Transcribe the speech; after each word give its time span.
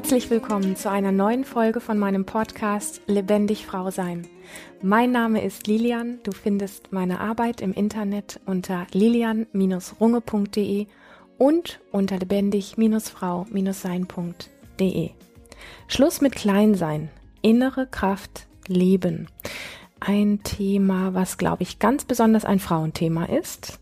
Herzlich 0.00 0.30
willkommen 0.30 0.76
zu 0.76 0.90
einer 0.90 1.12
neuen 1.12 1.44
Folge 1.44 1.78
von 1.78 1.98
meinem 1.98 2.24
Podcast 2.24 3.02
Lebendig 3.06 3.66
Frau 3.66 3.90
Sein. 3.90 4.26
Mein 4.80 5.12
Name 5.12 5.44
ist 5.44 5.66
Lilian. 5.66 6.20
Du 6.22 6.32
findest 6.32 6.90
meine 6.90 7.20
Arbeit 7.20 7.60
im 7.60 7.74
Internet 7.74 8.40
unter 8.46 8.86
lilian-runge.de 8.92 10.86
und 11.36 11.80
unter 11.92 12.18
lebendig-frau-sein.de. 12.18 15.10
Schluss 15.86 16.22
mit 16.22 16.34
Kleinsein. 16.34 17.10
Innere 17.42 17.86
Kraft 17.86 18.46
leben. 18.66 19.28
Ein 20.00 20.42
Thema, 20.42 21.12
was, 21.12 21.36
glaube 21.36 21.62
ich, 21.62 21.78
ganz 21.78 22.06
besonders 22.06 22.46
ein 22.46 22.58
Frauenthema 22.58 23.26
ist 23.26 23.78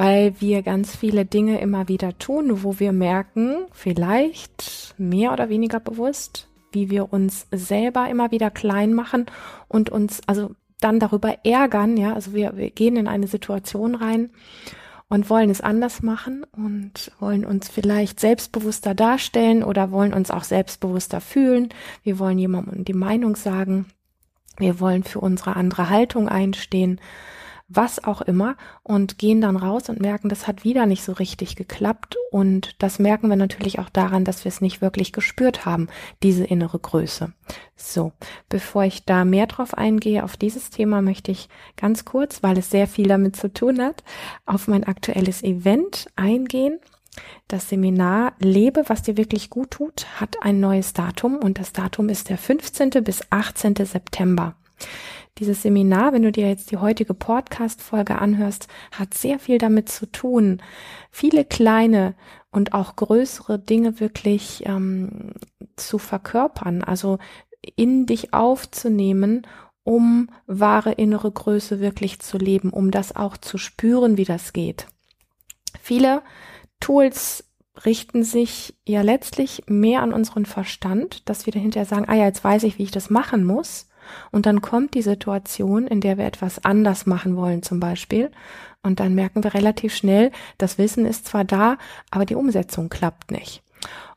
weil 0.00 0.40
wir 0.40 0.62
ganz 0.62 0.96
viele 0.96 1.26
Dinge 1.26 1.60
immer 1.60 1.88
wieder 1.88 2.16
tun, 2.16 2.62
wo 2.62 2.80
wir 2.80 2.90
merken, 2.90 3.66
vielleicht 3.70 4.94
mehr 4.96 5.30
oder 5.30 5.50
weniger 5.50 5.78
bewusst, 5.78 6.48
wie 6.72 6.88
wir 6.88 7.12
uns 7.12 7.46
selber 7.50 8.08
immer 8.08 8.30
wieder 8.30 8.50
klein 8.50 8.94
machen 8.94 9.26
und 9.68 9.90
uns 9.90 10.22
also 10.26 10.52
dann 10.80 11.00
darüber 11.00 11.44
ärgern, 11.44 11.98
ja, 11.98 12.14
also 12.14 12.32
wir, 12.32 12.56
wir 12.56 12.70
gehen 12.70 12.96
in 12.96 13.08
eine 13.08 13.26
Situation 13.26 13.94
rein 13.94 14.30
und 15.10 15.28
wollen 15.28 15.50
es 15.50 15.60
anders 15.60 16.02
machen 16.02 16.46
und 16.50 17.12
wollen 17.20 17.44
uns 17.44 17.68
vielleicht 17.68 18.20
selbstbewusster 18.20 18.94
darstellen 18.94 19.62
oder 19.62 19.90
wollen 19.90 20.14
uns 20.14 20.30
auch 20.30 20.44
selbstbewusster 20.44 21.20
fühlen. 21.20 21.68
Wir 22.02 22.18
wollen 22.18 22.38
jemandem 22.38 22.86
die 22.86 22.94
Meinung 22.94 23.36
sagen. 23.36 23.84
Wir 24.56 24.80
wollen 24.80 25.04
für 25.04 25.20
unsere 25.20 25.56
andere 25.56 25.90
Haltung 25.90 26.26
einstehen 26.26 27.02
was 27.70 28.02
auch 28.02 28.20
immer 28.20 28.56
und 28.82 29.16
gehen 29.16 29.40
dann 29.40 29.56
raus 29.56 29.88
und 29.88 30.00
merken, 30.00 30.28
das 30.28 30.48
hat 30.48 30.64
wieder 30.64 30.86
nicht 30.86 31.04
so 31.04 31.12
richtig 31.12 31.54
geklappt 31.54 32.16
und 32.32 32.74
das 32.82 32.98
merken 32.98 33.28
wir 33.28 33.36
natürlich 33.36 33.78
auch 33.78 33.88
daran, 33.88 34.24
dass 34.24 34.44
wir 34.44 34.50
es 34.50 34.60
nicht 34.60 34.82
wirklich 34.82 35.12
gespürt 35.12 35.64
haben, 35.64 35.88
diese 36.22 36.44
innere 36.44 36.80
Größe. 36.80 37.32
So, 37.76 38.12
bevor 38.48 38.84
ich 38.84 39.04
da 39.04 39.24
mehr 39.24 39.46
drauf 39.46 39.74
eingehe, 39.74 40.24
auf 40.24 40.36
dieses 40.36 40.70
Thema 40.70 41.00
möchte 41.00 41.30
ich 41.30 41.48
ganz 41.76 42.04
kurz, 42.04 42.42
weil 42.42 42.58
es 42.58 42.70
sehr 42.70 42.88
viel 42.88 43.06
damit 43.06 43.36
zu 43.36 43.52
tun 43.52 43.80
hat, 43.80 44.02
auf 44.46 44.66
mein 44.66 44.84
aktuelles 44.84 45.42
Event 45.44 46.06
eingehen. 46.16 46.80
Das 47.46 47.68
Seminar 47.68 48.32
Lebe, 48.40 48.84
was 48.88 49.02
dir 49.02 49.16
wirklich 49.16 49.48
gut 49.48 49.72
tut, 49.72 50.06
hat 50.20 50.36
ein 50.42 50.58
neues 50.60 50.92
Datum 50.92 51.36
und 51.36 51.58
das 51.58 51.72
Datum 51.72 52.08
ist 52.08 52.28
der 52.28 52.38
15. 52.38 52.90
bis 53.04 53.22
18. 53.30 53.74
September. 53.76 54.54
Dieses 55.38 55.62
Seminar, 55.62 56.12
wenn 56.12 56.22
du 56.22 56.32
dir 56.32 56.48
jetzt 56.48 56.70
die 56.70 56.76
heutige 56.76 57.14
Podcast-Folge 57.14 58.18
anhörst, 58.18 58.68
hat 58.92 59.14
sehr 59.14 59.38
viel 59.38 59.58
damit 59.58 59.88
zu 59.88 60.06
tun, 60.10 60.62
viele 61.10 61.44
kleine 61.44 62.14
und 62.50 62.74
auch 62.74 62.96
größere 62.96 63.58
Dinge 63.58 64.00
wirklich 64.00 64.64
ähm, 64.66 65.32
zu 65.76 65.98
verkörpern, 65.98 66.82
also 66.82 67.18
in 67.76 68.06
dich 68.06 68.34
aufzunehmen, 68.34 69.46
um 69.82 70.28
wahre 70.46 70.92
innere 70.92 71.30
Größe 71.30 71.80
wirklich 71.80 72.20
zu 72.20 72.38
leben, 72.38 72.70
um 72.70 72.90
das 72.90 73.16
auch 73.16 73.36
zu 73.36 73.58
spüren, 73.58 74.16
wie 74.16 74.24
das 74.24 74.52
geht. 74.52 74.86
Viele 75.80 76.22
Tools 76.80 77.44
richten 77.84 78.24
sich 78.24 78.74
ja 78.86 79.02
letztlich 79.02 79.62
mehr 79.66 80.02
an 80.02 80.12
unseren 80.12 80.44
Verstand, 80.44 81.28
dass 81.28 81.46
wir 81.46 81.52
dahinter 81.52 81.84
sagen, 81.84 82.06
ah 82.08 82.14
ja, 82.14 82.26
jetzt 82.26 82.44
weiß 82.44 82.64
ich, 82.64 82.78
wie 82.78 82.82
ich 82.82 82.90
das 82.90 83.10
machen 83.10 83.44
muss. 83.44 83.88
Und 84.30 84.46
dann 84.46 84.60
kommt 84.60 84.94
die 84.94 85.02
Situation, 85.02 85.86
in 85.86 86.00
der 86.00 86.18
wir 86.18 86.26
etwas 86.26 86.64
anders 86.64 87.06
machen 87.06 87.36
wollen 87.36 87.62
zum 87.62 87.80
Beispiel. 87.80 88.30
Und 88.82 89.00
dann 89.00 89.14
merken 89.14 89.44
wir 89.44 89.54
relativ 89.54 89.94
schnell, 89.94 90.30
das 90.58 90.78
Wissen 90.78 91.06
ist 91.06 91.26
zwar 91.26 91.44
da, 91.44 91.76
aber 92.10 92.24
die 92.24 92.34
Umsetzung 92.34 92.88
klappt 92.88 93.30
nicht. 93.30 93.62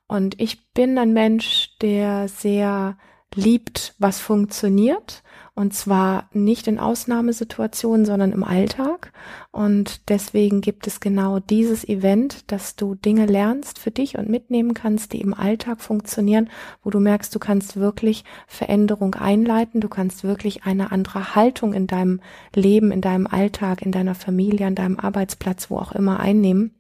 Und 0.08 0.40
ich 0.40 0.72
bin 0.74 0.98
ein 0.98 1.14
Mensch, 1.14 1.78
der 1.82 2.28
sehr 2.28 2.98
liebt, 3.36 3.96
was 4.00 4.20
funktioniert. 4.20 5.24
Und 5.56 5.76
zwar 5.76 6.30
nicht 6.34 6.68
in 6.68 6.80
Ausnahmesituationen, 6.80 8.08
sondern 8.08 8.32
im 8.32 8.44
Alltag. 8.44 9.14
Und 9.52 10.10
deswegen 10.10 10.62
gibt 10.62 10.88
es 10.88 11.00
genau 11.00 11.40
dieses 11.40 11.88
Event, 11.88 12.52
dass 12.52 12.76
du 12.76 12.96
Dinge 12.96 13.28
lernst 13.28 13.78
für 13.78 13.92
dich 13.92 14.18
und 14.18 14.30
mitnehmen 14.30 14.74
kannst, 14.74 15.14
die 15.14 15.22
im 15.22 15.36
Alltag 15.36 15.82
funktionieren, 15.82 16.50
wo 16.84 16.90
du 16.90 17.00
merkst, 17.00 17.36
du 17.36 17.38
kannst 17.38 17.78
wirklich 17.78 18.24
Veränderung 18.48 19.14
einleiten, 19.14 19.80
du 19.80 19.90
kannst 19.90 20.24
wirklich 20.24 20.64
eine 20.64 20.92
andere 20.92 21.36
Haltung 21.36 21.74
in 21.74 21.86
deinem 21.86 22.20
Leben, 22.56 22.92
in 22.92 23.02
deinem 23.02 23.28
Alltag, 23.28 23.84
in 23.84 23.92
deiner 23.92 24.16
Familie, 24.16 24.66
an 24.66 24.76
deinem 24.76 25.00
Arbeitsplatz, 25.00 25.70
wo 25.70 25.78
auch 25.78 25.92
immer 25.92 26.20
einnehmen. 26.20 26.74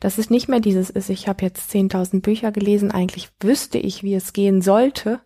Dass 0.00 0.16
es 0.16 0.30
nicht 0.30 0.48
mehr 0.48 0.60
dieses 0.60 0.88
ist, 0.88 1.10
ich 1.10 1.28
habe 1.28 1.44
jetzt 1.44 1.70
10.000 1.70 2.22
Bücher 2.22 2.50
gelesen, 2.50 2.92
eigentlich 2.92 3.28
wüsste 3.40 3.76
ich, 3.76 4.02
wie 4.02 4.14
es 4.14 4.32
gehen 4.32 4.62
sollte, 4.62 5.20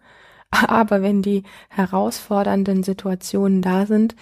aber 0.52 1.02
wenn 1.02 1.22
die 1.22 1.42
herausfordernden 1.70 2.82
Situationen 2.82 3.62
da 3.62 3.86
sind, 3.86 4.14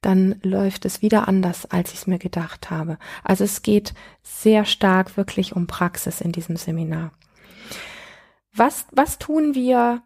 dann 0.00 0.36
läuft 0.42 0.84
es 0.84 1.02
wieder 1.02 1.26
anders, 1.26 1.66
als 1.66 1.92
ich 1.92 2.00
es 2.00 2.06
mir 2.06 2.18
gedacht 2.18 2.70
habe. 2.70 2.98
Also 3.24 3.44
es 3.44 3.62
geht 3.62 3.94
sehr 4.22 4.64
stark 4.64 5.16
wirklich 5.16 5.56
um 5.56 5.66
Praxis 5.66 6.20
in 6.20 6.30
diesem 6.30 6.56
Seminar. 6.56 7.12
Was, 8.54 8.86
was 8.92 9.18
tun 9.18 9.54
wir, 9.54 10.02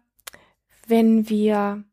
wenn 0.87 1.29
wir 1.29 1.83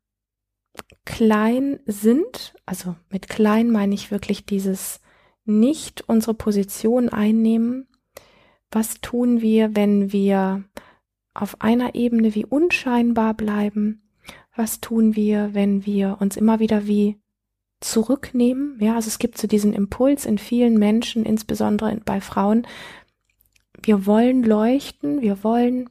klein 1.04 1.80
sind? 1.84 2.54
Also 2.64 2.96
mit 3.10 3.28
klein 3.28 3.70
meine 3.70 3.94
ich 3.94 4.10
wirklich 4.10 4.46
dieses 4.46 5.00
nicht 5.44 6.02
unsere 6.08 6.34
Position 6.34 7.08
einnehmen. 7.08 7.88
Was 8.70 9.00
tun 9.00 9.40
wir, 9.40 9.74
wenn 9.74 10.12
wir 10.12 10.64
auf 11.40 11.60
einer 11.60 11.94
Ebene 11.94 12.34
wie 12.34 12.44
unscheinbar 12.44 13.34
bleiben? 13.34 14.02
Was 14.54 14.80
tun 14.80 15.16
wir, 15.16 15.54
wenn 15.54 15.86
wir 15.86 16.18
uns 16.20 16.36
immer 16.36 16.60
wieder 16.60 16.86
wie 16.86 17.18
zurücknehmen? 17.80 18.76
Ja, 18.80 18.96
also 18.96 19.08
es 19.08 19.18
gibt 19.18 19.38
so 19.38 19.46
diesen 19.46 19.72
Impuls 19.72 20.26
in 20.26 20.38
vielen 20.38 20.78
Menschen, 20.78 21.24
insbesondere 21.24 21.96
bei 22.04 22.20
Frauen. 22.20 22.66
Wir 23.82 24.06
wollen 24.06 24.42
leuchten, 24.42 25.22
wir 25.22 25.42
wollen 25.42 25.88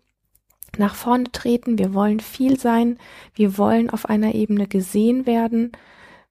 nach 0.77 0.93
vorne 0.93 1.31
treten, 1.31 1.79
wir 1.79 1.93
wollen 1.93 2.19
viel 2.19 2.59
sein, 2.59 2.99
wir 3.33 3.57
wollen 3.57 3.89
auf 3.89 4.07
einer 4.07 4.35
Ebene 4.35 4.67
gesehen 4.67 5.25
werden, 5.25 5.71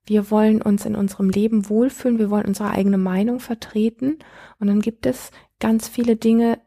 wir 0.05 0.31
wollen 0.31 0.61
uns 0.61 0.85
in 0.85 0.95
unserem 0.95 1.29
Leben 1.29 1.69
wohlfühlen, 1.69 2.19
wir 2.19 2.29
wollen 2.29 2.45
unsere 2.45 2.71
eigene 2.71 2.97
Meinung 2.97 3.41
vertreten 3.41 4.19
und 4.59 4.67
dann 4.67 4.79
gibt 4.79 5.05
es 5.05 5.31
ganz 5.59 5.89
viele 5.89 6.15
Dinge, 6.15 6.59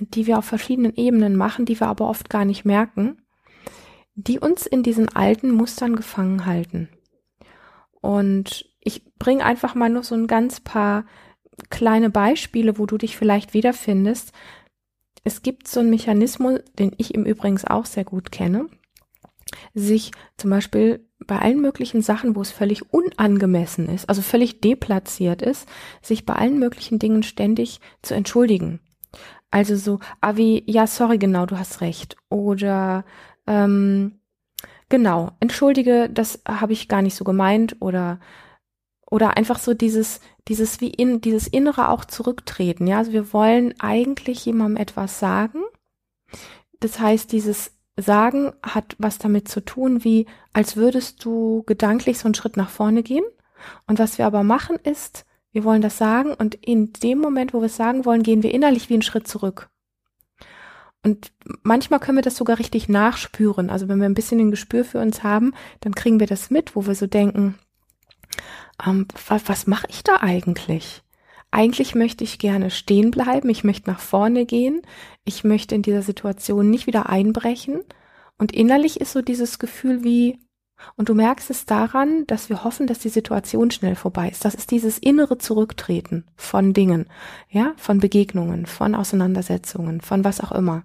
die 0.00 0.26
wir 0.26 0.38
auf 0.38 0.44
verschiedenen 0.44 0.94
Ebenen 0.94 1.36
machen, 1.36 1.64
die 1.64 1.78
wir 1.78 1.86
aber 1.88 2.08
oft 2.08 2.30
gar 2.30 2.44
nicht 2.44 2.64
merken, 2.64 3.22
die 4.14 4.38
uns 4.38 4.66
in 4.66 4.82
diesen 4.82 5.14
alten 5.14 5.50
Mustern 5.50 5.96
gefangen 5.96 6.46
halten. 6.46 6.88
Und 8.00 8.70
ich 8.80 9.04
bringe 9.18 9.44
einfach 9.44 9.74
mal 9.74 9.90
nur 9.90 10.02
so 10.02 10.14
ein 10.14 10.26
ganz 10.26 10.60
paar 10.60 11.04
kleine 11.70 12.10
Beispiele, 12.10 12.78
wo 12.78 12.86
du 12.86 12.98
dich 12.98 13.16
vielleicht 13.16 13.54
wiederfindest. 13.54 14.32
Es 15.24 15.42
gibt 15.42 15.68
so 15.68 15.80
einen 15.80 15.90
Mechanismus, 15.90 16.60
den 16.78 16.92
ich 16.98 17.14
im 17.14 17.24
Übrigen 17.24 17.58
auch 17.66 17.86
sehr 17.86 18.04
gut 18.04 18.30
kenne, 18.30 18.66
sich 19.74 20.12
zum 20.36 20.50
Beispiel 20.50 21.06
bei 21.26 21.38
allen 21.38 21.60
möglichen 21.60 22.02
Sachen, 22.02 22.36
wo 22.36 22.42
es 22.42 22.50
völlig 22.50 22.92
unangemessen 22.92 23.88
ist, 23.88 24.08
also 24.08 24.22
völlig 24.22 24.60
deplatziert 24.60 25.42
ist, 25.42 25.68
sich 26.02 26.26
bei 26.26 26.34
allen 26.34 26.58
möglichen 26.58 26.98
Dingen 26.98 27.22
ständig 27.22 27.80
zu 28.02 28.14
entschuldigen. 28.14 28.80
Also 29.50 29.76
so, 29.76 30.00
ah 30.20 30.36
wie, 30.36 30.64
ja, 30.66 30.86
sorry, 30.86 31.18
genau, 31.18 31.46
du 31.46 31.58
hast 31.58 31.80
recht. 31.80 32.16
Oder 32.28 33.04
ähm, 33.46 34.20
genau, 34.88 35.32
entschuldige, 35.40 36.10
das 36.10 36.42
habe 36.48 36.72
ich 36.72 36.88
gar 36.88 37.02
nicht 37.02 37.14
so 37.16 37.24
gemeint 37.24 37.76
oder 37.80 38.20
oder 39.08 39.36
einfach 39.36 39.60
so 39.60 39.72
dieses 39.72 40.20
dieses 40.48 40.80
wie 40.80 40.90
in 40.90 41.20
dieses 41.20 41.46
innere 41.46 41.88
auch 41.90 42.04
zurücktreten. 42.04 42.86
Ja, 42.86 42.98
also 42.98 43.12
wir 43.12 43.32
wollen 43.32 43.74
eigentlich 43.80 44.44
jemandem 44.44 44.76
etwas 44.82 45.20
sagen. 45.20 45.62
Das 46.80 46.98
heißt, 47.00 47.32
dieses 47.32 47.72
Sagen 47.98 48.52
hat 48.62 48.94
was 48.98 49.18
damit 49.18 49.48
zu 49.48 49.64
tun, 49.64 50.04
wie 50.04 50.26
als 50.52 50.76
würdest 50.76 51.24
du 51.24 51.62
gedanklich 51.66 52.18
so 52.18 52.26
einen 52.26 52.34
Schritt 52.34 52.56
nach 52.56 52.68
vorne 52.68 53.02
gehen. 53.02 53.24
Und 53.86 53.98
was 53.98 54.18
wir 54.18 54.26
aber 54.26 54.42
machen 54.42 54.76
ist, 54.76 55.24
wir 55.56 55.64
wollen 55.64 55.80
das 55.80 55.96
sagen 55.96 56.34
und 56.34 56.54
in 56.54 56.92
dem 56.92 57.18
Moment, 57.18 57.54
wo 57.54 57.60
wir 57.60 57.66
es 57.66 57.76
sagen 57.76 58.04
wollen, 58.04 58.22
gehen 58.22 58.42
wir 58.42 58.52
innerlich 58.52 58.90
wie 58.90 58.92
einen 58.92 59.00
Schritt 59.00 59.26
zurück. 59.26 59.70
Und 61.02 61.32
manchmal 61.62 61.98
können 61.98 62.18
wir 62.18 62.22
das 62.22 62.36
sogar 62.36 62.58
richtig 62.58 62.90
nachspüren. 62.90 63.70
Also 63.70 63.88
wenn 63.88 63.98
wir 63.98 64.04
ein 64.04 64.12
bisschen 64.12 64.38
ein 64.38 64.50
Gespür 64.50 64.84
für 64.84 65.00
uns 65.00 65.22
haben, 65.22 65.54
dann 65.80 65.94
kriegen 65.94 66.20
wir 66.20 66.26
das 66.26 66.50
mit, 66.50 66.76
wo 66.76 66.86
wir 66.86 66.94
so 66.94 67.06
denken, 67.06 67.58
ähm, 68.86 69.06
was, 69.28 69.48
was 69.48 69.66
mache 69.66 69.86
ich 69.88 70.04
da 70.04 70.16
eigentlich? 70.20 71.02
Eigentlich 71.50 71.94
möchte 71.94 72.22
ich 72.22 72.38
gerne 72.38 72.70
stehen 72.70 73.10
bleiben, 73.10 73.48
ich 73.48 73.64
möchte 73.64 73.88
nach 73.88 74.00
vorne 74.00 74.44
gehen, 74.44 74.82
ich 75.24 75.42
möchte 75.42 75.74
in 75.74 75.80
dieser 75.80 76.02
Situation 76.02 76.68
nicht 76.68 76.86
wieder 76.86 77.08
einbrechen. 77.08 77.80
Und 78.36 78.52
innerlich 78.52 79.00
ist 79.00 79.12
so 79.12 79.22
dieses 79.22 79.58
Gefühl 79.58 80.04
wie, 80.04 80.38
und 80.96 81.08
du 81.08 81.14
merkst 81.14 81.50
es 81.50 81.64
daran, 81.66 82.26
dass 82.26 82.48
wir 82.48 82.64
hoffen, 82.64 82.86
dass 82.86 82.98
die 82.98 83.08
Situation 83.08 83.70
schnell 83.70 83.94
vorbei 83.96 84.28
ist. 84.28 84.44
Das 84.44 84.54
ist 84.54 84.70
dieses 84.70 84.98
innere 84.98 85.38
Zurücktreten 85.38 86.24
von 86.36 86.72
Dingen, 86.72 87.06
ja, 87.50 87.72
von 87.76 87.98
Begegnungen, 87.98 88.66
von 88.66 88.94
Auseinandersetzungen, 88.94 90.00
von 90.00 90.24
was 90.24 90.40
auch 90.40 90.52
immer. 90.52 90.84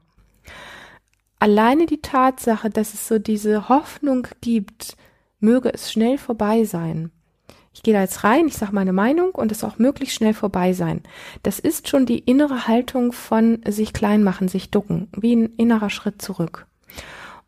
alleine 1.39 1.85
die 1.87 2.01
Tatsache, 2.01 2.69
dass 2.69 2.93
es 2.93 3.07
so 3.07 3.19
diese 3.19 3.67
Hoffnung 3.67 4.27
gibt, 4.41 4.95
möge 5.39 5.73
es 5.73 5.91
schnell 5.91 6.17
vorbei 6.17 6.63
sein. 6.65 7.11
Ich 7.73 7.83
gehe 7.83 7.93
da 7.93 8.01
jetzt 8.01 8.23
rein, 8.23 8.47
ich 8.47 8.57
sage 8.57 8.73
meine 8.73 8.93
Meinung 8.93 9.31
und 9.31 9.51
es 9.51 9.63
auch 9.63 9.79
möglichst 9.79 10.15
schnell 10.15 10.33
vorbei 10.33 10.73
sein. 10.73 11.03
Das 11.41 11.57
ist 11.57 11.87
schon 11.87 12.05
die 12.05 12.19
innere 12.19 12.67
Haltung 12.67 13.13
von 13.13 13.61
sich 13.67 13.93
klein 13.93 14.23
machen, 14.23 14.49
sich 14.49 14.71
ducken, 14.71 15.07
wie 15.15 15.35
ein 15.35 15.55
innerer 15.55 15.89
Schritt 15.89 16.21
zurück. 16.21 16.67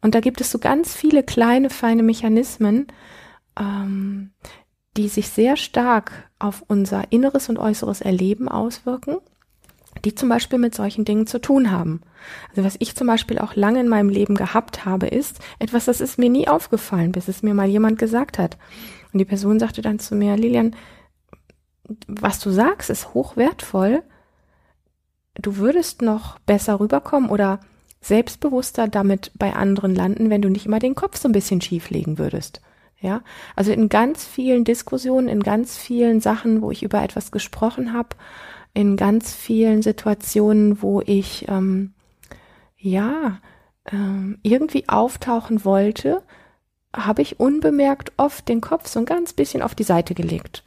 Und 0.03 0.13
da 0.15 0.19
gibt 0.19 0.41
es 0.41 0.51
so 0.51 0.59
ganz 0.59 0.93
viele 0.93 1.23
kleine, 1.23 1.69
feine 1.69 2.03
Mechanismen, 2.03 2.87
ähm, 3.57 4.31
die 4.97 5.07
sich 5.07 5.29
sehr 5.29 5.55
stark 5.55 6.29
auf 6.39 6.63
unser 6.67 7.11
inneres 7.11 7.47
und 7.49 7.57
äußeres 7.57 8.01
Erleben 8.01 8.49
auswirken, 8.49 9.17
die 10.03 10.13
zum 10.13 10.27
Beispiel 10.27 10.59
mit 10.59 10.75
solchen 10.75 11.05
Dingen 11.05 11.25
zu 11.25 11.39
tun 11.39 11.71
haben. 11.71 12.01
Also 12.49 12.65
was 12.65 12.75
ich 12.79 12.95
zum 12.95 13.07
Beispiel 13.07 13.39
auch 13.39 13.55
lange 13.55 13.79
in 13.79 13.87
meinem 13.87 14.09
Leben 14.09 14.35
gehabt 14.35 14.83
habe, 14.83 15.07
ist 15.07 15.39
etwas, 15.57 15.85
das 15.85 16.01
ist 16.01 16.19
mir 16.19 16.29
nie 16.29 16.49
aufgefallen, 16.49 17.13
bis 17.13 17.29
es 17.29 17.41
mir 17.41 17.53
mal 17.53 17.69
jemand 17.69 17.97
gesagt 17.97 18.37
hat. 18.37 18.57
Und 19.13 19.19
die 19.19 19.25
Person 19.25 19.57
sagte 19.57 19.81
dann 19.81 19.99
zu 19.99 20.15
mir, 20.15 20.35
Lilian, 20.35 20.75
was 22.07 22.39
du 22.39 22.49
sagst, 22.49 22.89
ist 22.89 23.13
hochwertvoll. 23.13 24.03
Du 25.35 25.57
würdest 25.57 26.01
noch 26.01 26.39
besser 26.39 26.81
rüberkommen 26.81 27.29
oder 27.29 27.61
selbstbewusster 28.03 28.87
damit 28.87 29.31
bei 29.35 29.53
anderen 29.53 29.95
landen, 29.95 30.29
wenn 30.29 30.41
du 30.41 30.49
nicht 30.49 30.65
immer 30.65 30.79
den 30.79 30.95
Kopf 30.95 31.17
so 31.17 31.27
ein 31.29 31.33
bisschen 31.33 31.61
schief 31.61 31.89
legen 31.89 32.17
würdest. 32.17 32.61
Ja, 32.99 33.21
also 33.55 33.71
in 33.71 33.89
ganz 33.89 34.25
vielen 34.25 34.63
Diskussionen, 34.63 35.27
in 35.27 35.43
ganz 35.43 35.77
vielen 35.77 36.21
Sachen, 36.21 36.61
wo 36.61 36.71
ich 36.71 36.83
über 36.83 37.03
etwas 37.03 37.31
gesprochen 37.31 37.91
habe, 37.91 38.09
in 38.73 38.95
ganz 38.95 39.33
vielen 39.33 39.81
Situationen, 39.81 40.81
wo 40.81 41.01
ich 41.01 41.45
ähm, 41.49 41.93
ja 42.77 43.39
ähm, 43.91 44.39
irgendwie 44.41 44.87
auftauchen 44.87 45.65
wollte, 45.65 46.23
habe 46.95 47.21
ich 47.21 47.39
unbemerkt 47.39 48.13
oft 48.17 48.47
den 48.47 48.61
Kopf 48.61 48.87
so 48.87 48.99
ein 48.99 49.05
ganz 49.05 49.33
bisschen 49.33 49.61
auf 49.61 49.75
die 49.75 49.83
Seite 49.83 50.13
gelegt, 50.13 50.63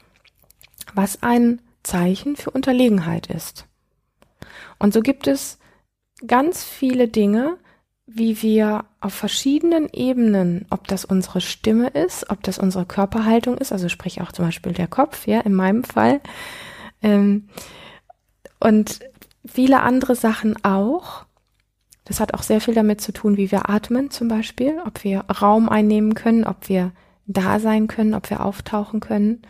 was 0.95 1.23
ein 1.23 1.63
Zeichen 1.83 2.37
für 2.37 2.51
Unterlegenheit 2.51 3.29
ist. 3.29 3.67
Und 4.79 4.93
so 4.93 5.01
gibt 5.01 5.27
es 5.27 5.59
ganz 6.27 6.65
viele 6.65 7.09
Dinge, 7.09 7.59
wie 8.07 8.41
wir 8.41 8.85
auf 9.01 9.15
verschiedenen 9.15 9.89
Ebenen, 9.93 10.67
ob 10.71 10.87
das 10.87 11.05
unsere 11.05 11.41
Stimme 11.41 11.89
ist, 11.89 12.31
ob 12.31 12.43
das 12.43 12.59
unsere 12.59 12.87
Körperhaltung 12.87 13.59
ist, 13.59 13.73
also 13.73 13.89
sprich 13.89 14.21
auch 14.21 14.31
zum 14.31 14.45
Beispiel 14.45 14.73
der 14.73 14.87
Kopf, 14.87 15.27
ja, 15.27 15.41
in 15.41 15.55
meinem 15.55 15.83
Fall, 15.83 16.21
ähm, 17.03 17.49
und 18.61 19.01
viele 19.45 19.81
andere 19.81 20.15
Sachen 20.15 20.65
auch. 20.65 21.27
Das 22.05 22.21
hat 22.21 22.35
auch 22.35 22.43
sehr 22.43 22.61
viel 22.61 22.75
damit 22.75 23.01
zu 23.01 23.13
tun, 23.13 23.37
wie 23.37 23.51
wir 23.51 23.69
atmen 23.69 24.11
zum 24.11 24.29
Beispiel, 24.29 24.81
ob 24.87 25.03
wir 25.03 25.21
Raum 25.21 25.69
einnehmen 25.69 26.15
können, 26.15 26.45
ob 26.45 26.69
wir 26.69 26.93
da 27.27 27.59
sein 27.59 27.89
können, 27.89 28.15
ob 28.15 28.31
wir 28.31 28.45
auftauchen 28.45 29.01
können 29.01 29.43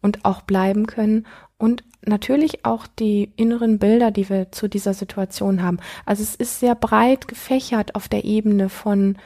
und 0.00 0.24
auch 0.24 0.42
bleiben 0.42 0.86
können 0.86 1.26
und 1.62 1.84
natürlich 2.04 2.64
auch 2.64 2.88
die 2.88 3.30
inneren 3.36 3.78
Bilder, 3.78 4.10
die 4.10 4.28
wir 4.28 4.50
zu 4.50 4.66
dieser 4.66 4.94
Situation 4.94 5.62
haben. 5.62 5.78
Also 6.04 6.24
es 6.24 6.34
ist 6.34 6.58
sehr 6.58 6.74
breit 6.74 7.28
gefächert 7.28 7.94
auf 7.94 8.08
der 8.08 8.24
Ebene 8.24 8.68
von, 8.68 9.16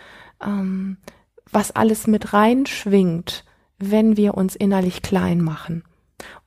ähm, 0.44 0.98
was 1.50 1.70
alles 1.70 2.06
mit 2.06 2.34
reinschwingt, 2.34 3.46
wenn 3.78 4.18
wir 4.18 4.34
uns 4.34 4.54
innerlich 4.54 5.00
klein 5.00 5.40
machen. 5.40 5.82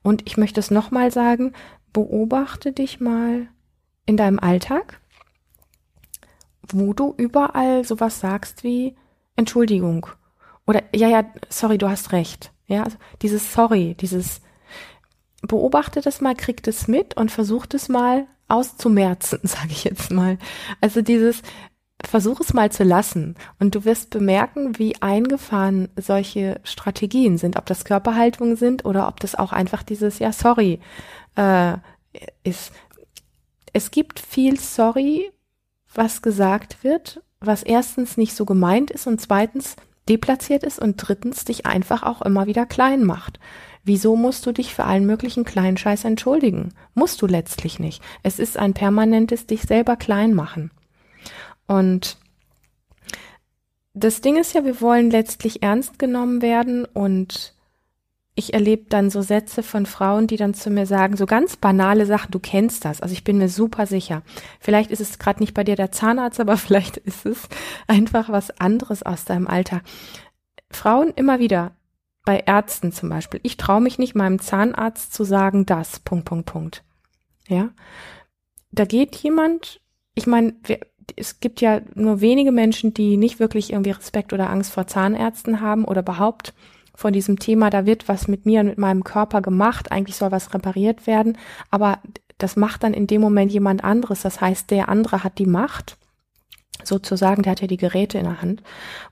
Und 0.04 0.28
ich 0.28 0.38
möchte 0.38 0.60
es 0.60 0.70
nochmal 0.70 1.10
sagen, 1.10 1.54
beobachte 1.92 2.72
dich 2.72 3.00
mal 3.00 3.48
in 4.06 4.16
deinem 4.16 4.38
Alltag, 4.38 5.02
wo 6.72 6.94
du 6.94 7.16
überall 7.18 7.84
sowas 7.84 8.20
sagst 8.20 8.64
wie 8.64 8.96
Entschuldigung 9.36 10.06
oder 10.68 10.84
ja, 10.94 11.08
ja, 11.08 11.26
sorry, 11.50 11.80
du 11.80 11.90
hast 11.90 12.12
recht. 12.12 12.52
Ja, 12.68 12.84
also 12.84 12.98
dieses 13.24 13.54
Sorry, 13.54 13.96
dieses 14.00 14.42
beobachte 15.42 16.02
das 16.02 16.22
mal, 16.22 16.36
kriegt 16.36 16.68
es 16.68 16.88
mit 16.88 17.16
und 17.16 17.32
versucht 17.32 17.74
es 17.74 17.90
mal 17.90 18.28
auszumerzen, 18.48 19.40
sage 19.44 19.70
ich 19.72 19.84
jetzt 19.84 20.12
mal. 20.12 20.38
Also 20.82 21.02
dieses 21.02 21.42
Versuch 22.06 22.40
es 22.40 22.54
mal 22.54 22.72
zu 22.72 22.84
lassen 22.84 23.36
und 23.60 23.76
du 23.76 23.84
wirst 23.84 24.10
bemerken, 24.10 24.80
wie 24.80 25.02
eingefahren 25.02 25.90
solche 25.98 26.62
Strategien 26.64 27.38
sind, 27.38 27.58
ob 27.58 27.66
das 27.66 27.84
Körperhaltungen 27.84 28.56
sind 28.56 28.86
oder 28.86 29.10
ob 29.10 29.20
das 29.20 29.36
auch 29.36 29.52
einfach 29.52 29.84
dieses 29.84 30.20
Ja, 30.20 30.32
sorry 30.32 30.80
äh, 31.36 31.74
ist. 32.44 32.72
Es 33.74 33.92
gibt 33.92 34.20
viel 34.20 34.60
Sorry, 34.60 35.32
was 35.94 36.22
gesagt 36.22 36.84
wird, 36.84 37.22
was 37.42 37.64
erstens 37.64 38.16
nicht 38.16 38.34
so 38.34 38.46
gemeint 38.46 38.92
ist 38.92 39.06
und 39.06 39.20
zweitens 39.20 39.76
deplatziert 40.08 40.64
ist 40.64 40.80
und 40.80 40.96
drittens 40.98 41.46
dich 41.46 41.66
einfach 41.66 42.04
auch 42.04 42.22
immer 42.22 42.48
wieder 42.48 42.66
klein 42.66 43.04
macht. 43.04 43.40
Wieso 43.90 44.16
musst 44.16 44.46
du 44.46 44.52
dich 44.52 44.76
für 44.76 44.84
allen 44.84 45.08
möglichen 45.08 45.46
kleinen 45.46 45.76
Scheiß 45.76 46.04
entschuldigen? 46.04 46.76
Musst 46.94 47.24
du 47.24 47.26
letztlich 47.26 47.80
nicht. 47.80 48.04
Es 48.22 48.38
ist 48.38 48.56
ein 48.56 48.76
permanentes 48.76 49.48
dich 49.48 49.64
selber 49.64 49.96
klein 49.96 50.36
machen. 50.36 50.70
Und 51.66 52.18
das 53.96 54.22
Ding 54.22 54.38
ist 54.38 54.54
ja, 54.54 54.64
wir 54.64 54.80
wollen 54.80 55.10
letztlich 55.10 55.64
ernst 55.64 55.98
genommen 55.98 56.44
werden 56.44 56.86
und 56.86 57.56
ich 58.36 58.54
erlebe 58.54 58.86
dann 58.90 59.10
so 59.10 59.24
Sätze 59.24 59.64
von 59.64 59.88
Frauen, 59.88 60.28
die 60.28 60.38
dann 60.38 60.54
zu 60.54 60.70
mir 60.70 60.86
sagen, 60.86 61.18
so 61.18 61.26
ganz 61.26 61.58
banale 61.58 62.06
Sachen, 62.06 62.30
du 62.30 62.38
kennst 62.38 62.86
das. 62.86 63.02
Also 63.02 63.14
ich 63.14 63.24
bin 63.24 63.40
mir 63.40 63.50
super 63.50 63.88
sicher. 63.88 64.22
Vielleicht 64.60 64.92
ist 64.92 65.02
es 65.02 65.18
gerade 65.18 65.40
nicht 65.40 65.56
bei 65.56 65.64
dir 65.64 65.76
der 65.76 65.92
Zahnarzt, 65.92 66.40
aber 66.40 66.58
vielleicht 66.58 66.98
ist 66.98 67.26
es 67.26 67.50
einfach 67.88 68.30
was 68.30 68.52
anderes 68.60 69.02
aus 69.02 69.26
deinem 69.26 69.48
Alter. 69.48 69.82
Frauen 70.70 71.12
immer 71.16 71.40
wieder, 71.40 71.72
bei 72.30 72.44
Ärzten 72.46 72.92
zum 72.92 73.10
Beispiel. 73.10 73.40
Ich 73.42 73.58
traue 73.58 73.82
mich 73.82 73.98
nicht, 73.98 74.14
meinem 74.14 74.38
Zahnarzt 74.38 75.16
zu 75.16 75.24
sagen, 75.24 75.66
das, 75.66 76.00
Punkt, 76.00 76.26
Punkt, 76.26 76.46
Punkt. 76.46 76.84
Ja. 77.48 77.70
Da 78.70 78.86
geht 78.86 79.16
jemand, 79.16 79.82
ich 80.14 80.28
meine, 80.28 80.54
es 81.16 81.40
gibt 81.40 81.60
ja 81.60 81.82
nur 81.96 82.22
wenige 82.22 82.52
Menschen, 82.52 82.94
die 82.94 83.18
nicht 83.18 83.40
wirklich 83.40 83.74
irgendwie 83.74 83.90
Respekt 83.90 84.32
oder 84.32 84.52
Angst 84.52 84.72
vor 84.72 84.86
Zahnärzten 84.86 85.60
haben 85.60 85.86
oder 85.86 86.02
überhaupt 86.02 86.54
vor 86.94 87.10
diesem 87.10 87.40
Thema, 87.40 87.72
da 87.72 87.88
wird 87.88 88.08
was 88.08 88.28
mit 88.28 88.46
mir 88.46 88.60
und 88.60 88.68
mit 88.68 88.78
meinem 88.78 89.04
Körper 89.04 89.42
gemacht, 89.42 89.92
eigentlich 89.92 90.16
soll 90.16 90.32
was 90.32 90.54
repariert 90.54 91.08
werden, 91.08 91.36
aber 91.72 91.98
das 92.38 92.56
macht 92.56 92.84
dann 92.84 92.94
in 92.94 93.08
dem 93.08 93.22
Moment 93.22 93.52
jemand 93.52 93.84
anderes. 93.84 94.22
Das 94.22 94.40
heißt, 94.40 94.70
der 94.70 94.88
andere 94.88 95.24
hat 95.24 95.40
die 95.40 95.48
Macht, 95.48 95.98
sozusagen, 96.84 97.44
der 97.44 97.52
hat 97.52 97.62
ja 97.62 97.68
die 97.68 97.78
Geräte 97.78 98.18
in 98.18 98.26
der 98.26 98.42
Hand 98.42 98.64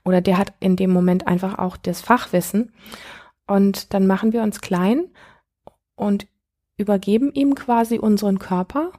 oder 0.04 0.20
der 0.20 0.38
hat 0.38 0.52
in 0.60 0.76
dem 0.76 0.90
Moment 0.90 1.26
einfach 1.26 1.58
auch 1.58 1.76
das 1.76 2.00
Fachwissen 2.00 2.72
und 3.46 3.92
dann 3.94 4.06
machen 4.06 4.32
wir 4.32 4.42
uns 4.42 4.60
klein 4.60 5.08
und 5.96 6.26
übergeben 6.76 7.32
ihm 7.32 7.54
quasi 7.54 7.98
unseren 7.98 8.38
Körper 8.38 8.92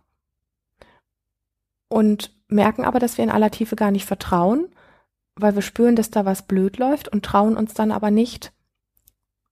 und 1.87 2.31
merken 2.47 2.85
aber, 2.85 2.99
dass 2.99 3.17
wir 3.17 3.23
in 3.23 3.31
aller 3.31 3.51
Tiefe 3.51 3.75
gar 3.75 3.91
nicht 3.91 4.05
vertrauen, 4.05 4.67
weil 5.35 5.55
wir 5.55 5.61
spüren, 5.61 5.95
dass 5.95 6.11
da 6.11 6.25
was 6.25 6.43
blöd 6.43 6.77
läuft 6.77 7.07
und 7.07 7.25
trauen 7.25 7.57
uns 7.57 7.73
dann 7.73 7.91
aber 7.91 8.11
nicht 8.11 8.51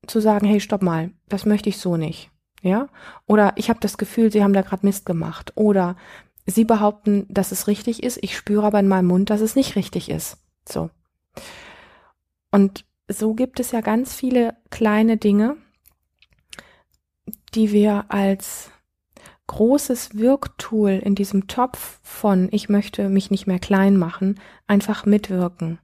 zu 0.06 0.20
sagen, 0.20 0.48
hey, 0.48 0.60
stopp 0.60 0.82
mal, 0.82 1.12
das 1.28 1.46
möchte 1.46 1.70
ich 1.70 1.78
so 1.78 1.98
nicht. 1.98 2.32
Ja? 2.62 2.88
Oder 3.26 3.54
ich 3.56 3.70
habe 3.70 3.80
das 3.80 3.98
Gefühl, 3.98 4.32
sie 4.32 4.44
haben 4.44 4.54
da 4.54 4.62
gerade 4.62 4.86
Mist 4.86 5.06
gemacht. 5.06 5.54
Oder 5.56 5.96
sie 6.48 6.66
behaupten, 6.66 7.26
dass 7.30 7.52
es 7.52 7.68
richtig 7.68 8.02
ist, 8.02 8.18
ich 8.22 8.36
spüre 8.36 8.66
aber 8.66 8.80
in 8.80 8.88
meinem 8.88 9.08
Mund, 9.08 9.30
dass 9.30 9.42
es 9.42 9.56
nicht 9.56 9.76
richtig 9.76 10.10
ist. 10.10 10.38
So. 10.68 10.90
Und 12.52 12.86
so 13.08 13.36
gibt 13.36 13.60
es 13.60 13.72
ja 13.72 13.82
ganz 13.82 14.16
viele 14.16 14.56
kleine 14.70 15.18
Dinge, 15.18 15.58
die 17.54 17.72
wir 17.72 18.06
als 18.10 18.72
großes 19.48 20.18
Wirktool 20.18 20.92
in 20.92 21.16
diesem 21.16 21.48
Topf 21.48 22.00
von 22.04 22.50
ich 22.52 22.70
möchte 22.70 23.10
mich 23.10 23.32
nicht 23.32 23.48
mehr 23.48 23.60
klein 23.60 23.98
machen, 23.98 24.40
einfach 24.68 25.06
mitwirken. 25.06 25.80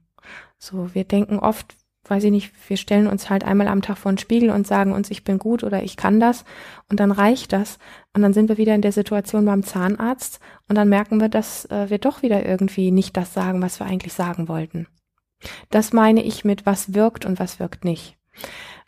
So, 0.58 0.94
wir 0.94 1.04
denken 1.04 1.38
oft, 1.38 1.74
weiß 2.06 2.24
ich 2.24 2.30
nicht, 2.30 2.52
wir 2.68 2.76
stellen 2.76 3.06
uns 3.06 3.30
halt 3.30 3.44
einmal 3.44 3.68
am 3.68 3.82
Tag 3.82 3.98
vor 3.98 4.12
den 4.12 4.18
Spiegel 4.18 4.50
und 4.50 4.66
sagen 4.66 4.92
uns, 4.92 5.10
ich 5.10 5.24
bin 5.24 5.38
gut 5.38 5.64
oder 5.64 5.82
ich 5.82 5.96
kann 5.96 6.20
das 6.20 6.44
und 6.90 7.00
dann 7.00 7.10
reicht 7.10 7.52
das 7.52 7.78
und 8.12 8.22
dann 8.22 8.32
sind 8.32 8.48
wir 8.48 8.58
wieder 8.58 8.74
in 8.74 8.82
der 8.82 8.92
Situation 8.92 9.44
beim 9.44 9.62
Zahnarzt 9.62 10.40
und 10.68 10.76
dann 10.76 10.88
merken 10.88 11.20
wir, 11.20 11.28
dass 11.28 11.64
äh, 11.66 11.88
wir 11.90 11.98
doch 11.98 12.22
wieder 12.22 12.44
irgendwie 12.44 12.90
nicht 12.90 13.16
das 13.16 13.32
sagen, 13.34 13.62
was 13.62 13.80
wir 13.80 13.86
eigentlich 13.86 14.12
sagen 14.12 14.48
wollten. 14.48 14.86
Das 15.70 15.92
meine 15.92 16.22
ich 16.22 16.44
mit 16.44 16.66
was 16.66 16.94
wirkt 16.94 17.24
und 17.24 17.38
was 17.38 17.58
wirkt 17.60 17.84
nicht. 17.84 18.16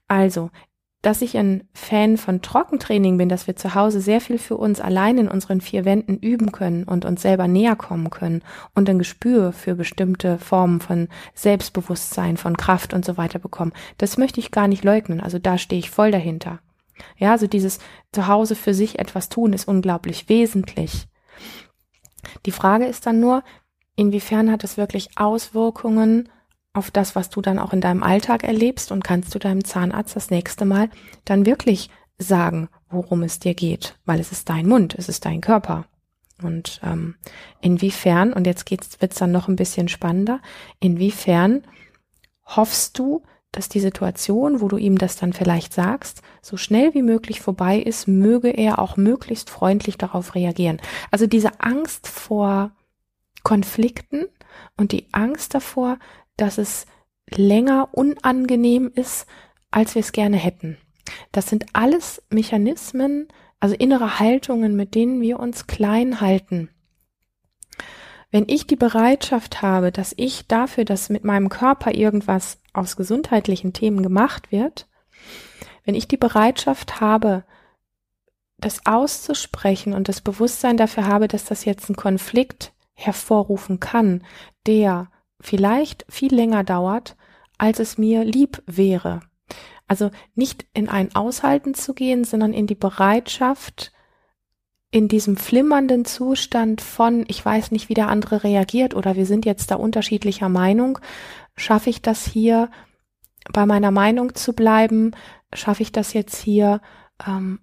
Also, 0.08 0.50
dass 1.06 1.22
ich 1.22 1.36
ein 1.36 1.68
Fan 1.72 2.16
von 2.16 2.42
Trockentraining 2.42 3.16
bin, 3.16 3.28
dass 3.28 3.46
wir 3.46 3.54
zu 3.54 3.76
Hause 3.76 4.00
sehr 4.00 4.20
viel 4.20 4.38
für 4.38 4.56
uns 4.56 4.80
allein 4.80 5.18
in 5.18 5.28
unseren 5.28 5.60
vier 5.60 5.84
Wänden 5.84 6.18
üben 6.18 6.50
können 6.50 6.82
und 6.82 7.04
uns 7.04 7.22
selber 7.22 7.46
näher 7.46 7.76
kommen 7.76 8.10
können 8.10 8.42
und 8.74 8.90
ein 8.90 8.98
Gespür 8.98 9.52
für 9.52 9.76
bestimmte 9.76 10.36
Formen 10.40 10.80
von 10.80 11.06
Selbstbewusstsein, 11.32 12.36
von 12.36 12.56
Kraft 12.56 12.92
und 12.92 13.04
so 13.04 13.16
weiter 13.16 13.38
bekommen. 13.38 13.72
Das 13.98 14.18
möchte 14.18 14.40
ich 14.40 14.50
gar 14.50 14.66
nicht 14.66 14.82
leugnen. 14.82 15.20
Also 15.20 15.38
da 15.38 15.58
stehe 15.58 15.78
ich 15.78 15.90
voll 15.90 16.10
dahinter. 16.10 16.58
Ja, 17.16 17.30
also 17.30 17.46
dieses 17.46 17.78
zu 18.10 18.26
Hause 18.26 18.56
für 18.56 18.74
sich 18.74 18.98
etwas 18.98 19.28
tun 19.28 19.52
ist 19.52 19.68
unglaublich 19.68 20.28
wesentlich. 20.28 21.06
Die 22.46 22.50
Frage 22.50 22.86
ist 22.86 23.06
dann 23.06 23.20
nur, 23.20 23.44
inwiefern 23.94 24.50
hat 24.50 24.64
es 24.64 24.76
wirklich 24.76 25.10
Auswirkungen 25.14 26.28
auf 26.76 26.90
das, 26.90 27.16
was 27.16 27.30
du 27.30 27.40
dann 27.40 27.58
auch 27.58 27.72
in 27.72 27.80
deinem 27.80 28.02
Alltag 28.02 28.44
erlebst 28.44 28.92
und 28.92 29.02
kannst 29.02 29.34
du 29.34 29.38
deinem 29.38 29.64
Zahnarzt 29.64 30.14
das 30.14 30.30
nächste 30.30 30.64
Mal 30.64 30.90
dann 31.24 31.46
wirklich 31.46 31.90
sagen, 32.18 32.68
worum 32.88 33.22
es 33.22 33.38
dir 33.38 33.54
geht, 33.54 33.98
weil 34.04 34.20
es 34.20 34.32
ist 34.32 34.48
dein 34.48 34.66
Mund, 34.66 34.94
es 34.96 35.08
ist 35.08 35.24
dein 35.24 35.40
Körper. 35.40 35.86
Und 36.42 36.80
ähm, 36.84 37.14
inwiefern, 37.60 38.32
und 38.32 38.46
jetzt 38.46 38.66
geht's, 38.66 39.00
wird's 39.00 39.18
dann 39.18 39.32
noch 39.32 39.48
ein 39.48 39.56
bisschen 39.56 39.88
spannender, 39.88 40.40
inwiefern 40.80 41.62
hoffst 42.44 42.98
du, 42.98 43.22
dass 43.52 43.70
die 43.70 43.80
Situation, 43.80 44.60
wo 44.60 44.68
du 44.68 44.76
ihm 44.76 44.98
das 44.98 45.16
dann 45.16 45.32
vielleicht 45.32 45.72
sagst, 45.72 46.20
so 46.42 46.58
schnell 46.58 46.92
wie 46.92 47.02
möglich 47.02 47.40
vorbei 47.40 47.78
ist, 47.78 48.06
möge 48.06 48.50
er 48.50 48.78
auch 48.78 48.98
möglichst 48.98 49.48
freundlich 49.48 49.96
darauf 49.96 50.34
reagieren. 50.34 50.78
Also 51.10 51.26
diese 51.26 51.60
Angst 51.60 52.06
vor 52.06 52.72
Konflikten 53.42 54.26
und 54.76 54.92
die 54.92 55.06
Angst 55.12 55.54
davor, 55.54 55.98
dass 56.36 56.58
es 56.58 56.86
länger 57.30 57.88
unangenehm 57.92 58.90
ist, 58.94 59.26
als 59.70 59.94
wir 59.94 60.00
es 60.00 60.12
gerne 60.12 60.36
hätten. 60.36 60.78
Das 61.32 61.48
sind 61.48 61.66
alles 61.72 62.22
Mechanismen, 62.30 63.28
also 63.60 63.74
innere 63.74 64.18
Haltungen, 64.18 64.76
mit 64.76 64.94
denen 64.94 65.20
wir 65.20 65.40
uns 65.40 65.66
klein 65.66 66.20
halten. 66.20 66.70
Wenn 68.30 68.44
ich 68.48 68.66
die 68.66 68.76
Bereitschaft 68.76 69.62
habe, 69.62 69.92
dass 69.92 70.12
ich 70.16 70.46
dafür, 70.46 70.84
dass 70.84 71.08
mit 71.08 71.24
meinem 71.24 71.48
Körper 71.48 71.94
irgendwas 71.94 72.58
aus 72.72 72.96
gesundheitlichen 72.96 73.72
Themen 73.72 74.02
gemacht 74.02 74.52
wird, 74.52 74.88
wenn 75.84 75.94
ich 75.94 76.08
die 76.08 76.16
Bereitschaft 76.16 77.00
habe, 77.00 77.44
das 78.58 78.84
auszusprechen 78.86 79.92
und 79.92 80.08
das 80.08 80.20
Bewusstsein 80.20 80.76
dafür 80.76 81.06
habe, 81.06 81.28
dass 81.28 81.44
das 81.44 81.64
jetzt 81.64 81.88
einen 81.88 81.96
Konflikt 81.96 82.72
hervorrufen 82.94 83.80
kann, 83.80 84.24
der 84.66 85.08
vielleicht 85.40 86.04
viel 86.08 86.34
länger 86.34 86.64
dauert, 86.64 87.16
als 87.58 87.78
es 87.78 87.98
mir 87.98 88.24
lieb 88.24 88.62
wäre, 88.66 89.20
also 89.88 90.10
nicht 90.34 90.66
in 90.74 90.88
ein 90.88 91.14
Aushalten 91.14 91.74
zu 91.74 91.94
gehen, 91.94 92.24
sondern 92.24 92.52
in 92.52 92.66
die 92.66 92.74
Bereitschaft, 92.74 93.92
in 94.90 95.08
diesem 95.08 95.36
flimmernden 95.36 96.04
Zustand 96.04 96.80
von, 96.80 97.24
ich 97.28 97.44
weiß 97.44 97.70
nicht, 97.70 97.88
wie 97.88 97.94
der 97.94 98.08
andere 98.08 98.44
reagiert 98.44 98.94
oder 98.94 99.16
wir 99.16 99.26
sind 99.26 99.44
jetzt 99.44 99.70
da 99.70 99.76
unterschiedlicher 99.76 100.48
Meinung, 100.48 100.98
schaffe 101.56 101.90
ich 101.90 102.02
das 102.02 102.24
hier 102.24 102.70
bei 103.52 103.66
meiner 103.66 103.90
Meinung 103.90 104.34
zu 104.34 104.52
bleiben, 104.52 105.12
schaffe 105.52 105.82
ich 105.82 105.92
das 105.92 106.12
jetzt 106.12 106.36
hier 106.36 106.80
ähm, 107.26 107.60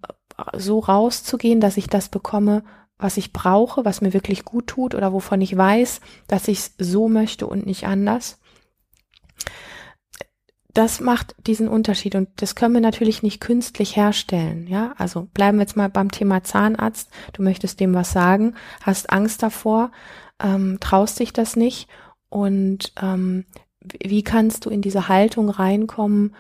so 0.56 0.80
rauszugehen, 0.80 1.60
dass 1.60 1.77
ich 1.77 1.88
das 1.88 2.10
bekomme, 2.10 2.63
was 2.98 3.18
ich 3.18 3.34
brauche, 3.34 3.86
was 3.86 4.02
mir 4.02 4.14
wirklich 4.14 4.46
gut 4.46 4.68
tut 4.68 4.96
oder 4.96 5.14
wovon 5.14 5.42
ich 5.42 5.56
weiß, 5.56 6.02
dass 6.28 6.48
ich 6.48 6.60
es 6.60 6.74
so 6.78 7.10
möchte 7.10 7.48
und 7.48 7.66
nicht 7.66 7.86
anders 7.86 8.40
das 10.74 11.00
macht 11.00 11.36
diesen 11.46 11.68
Unterschied 11.68 12.16
und 12.16 12.30
das 12.38 12.56
können 12.56 12.74
wir 12.74 12.82
natürlich 12.82 13.22
nicht 13.22 13.40
künstlich 13.40 13.96
herstellen, 13.96 14.66
ja? 14.68 14.94
Also 14.98 15.28
bleiben 15.34 15.58
wir 15.58 15.64
jetzt 15.64 15.78
mal 15.78 15.90
beim 15.90 16.10
Thema 16.10 16.44
Zahnarzt. 16.44 17.12
Du 17.34 17.44
möchtest 17.44 17.80
dem 17.80 17.94
was 17.94 18.12
sagen, 18.12 18.56
hast 18.82 19.12
Angst 19.12 19.44
davor, 19.44 19.92
ähm, 20.42 20.80
traust 20.80 21.20
dich 21.20 21.32
das 21.32 21.56
nicht 21.56 21.90
und 22.30 22.92
ähm, 23.00 23.46
wie 23.82 24.24
kannst 24.24 24.66
du 24.66 24.70
in 24.72 24.82
diese 24.82 25.10
Haltung 25.10 25.50
reinkommen? 25.50 26.36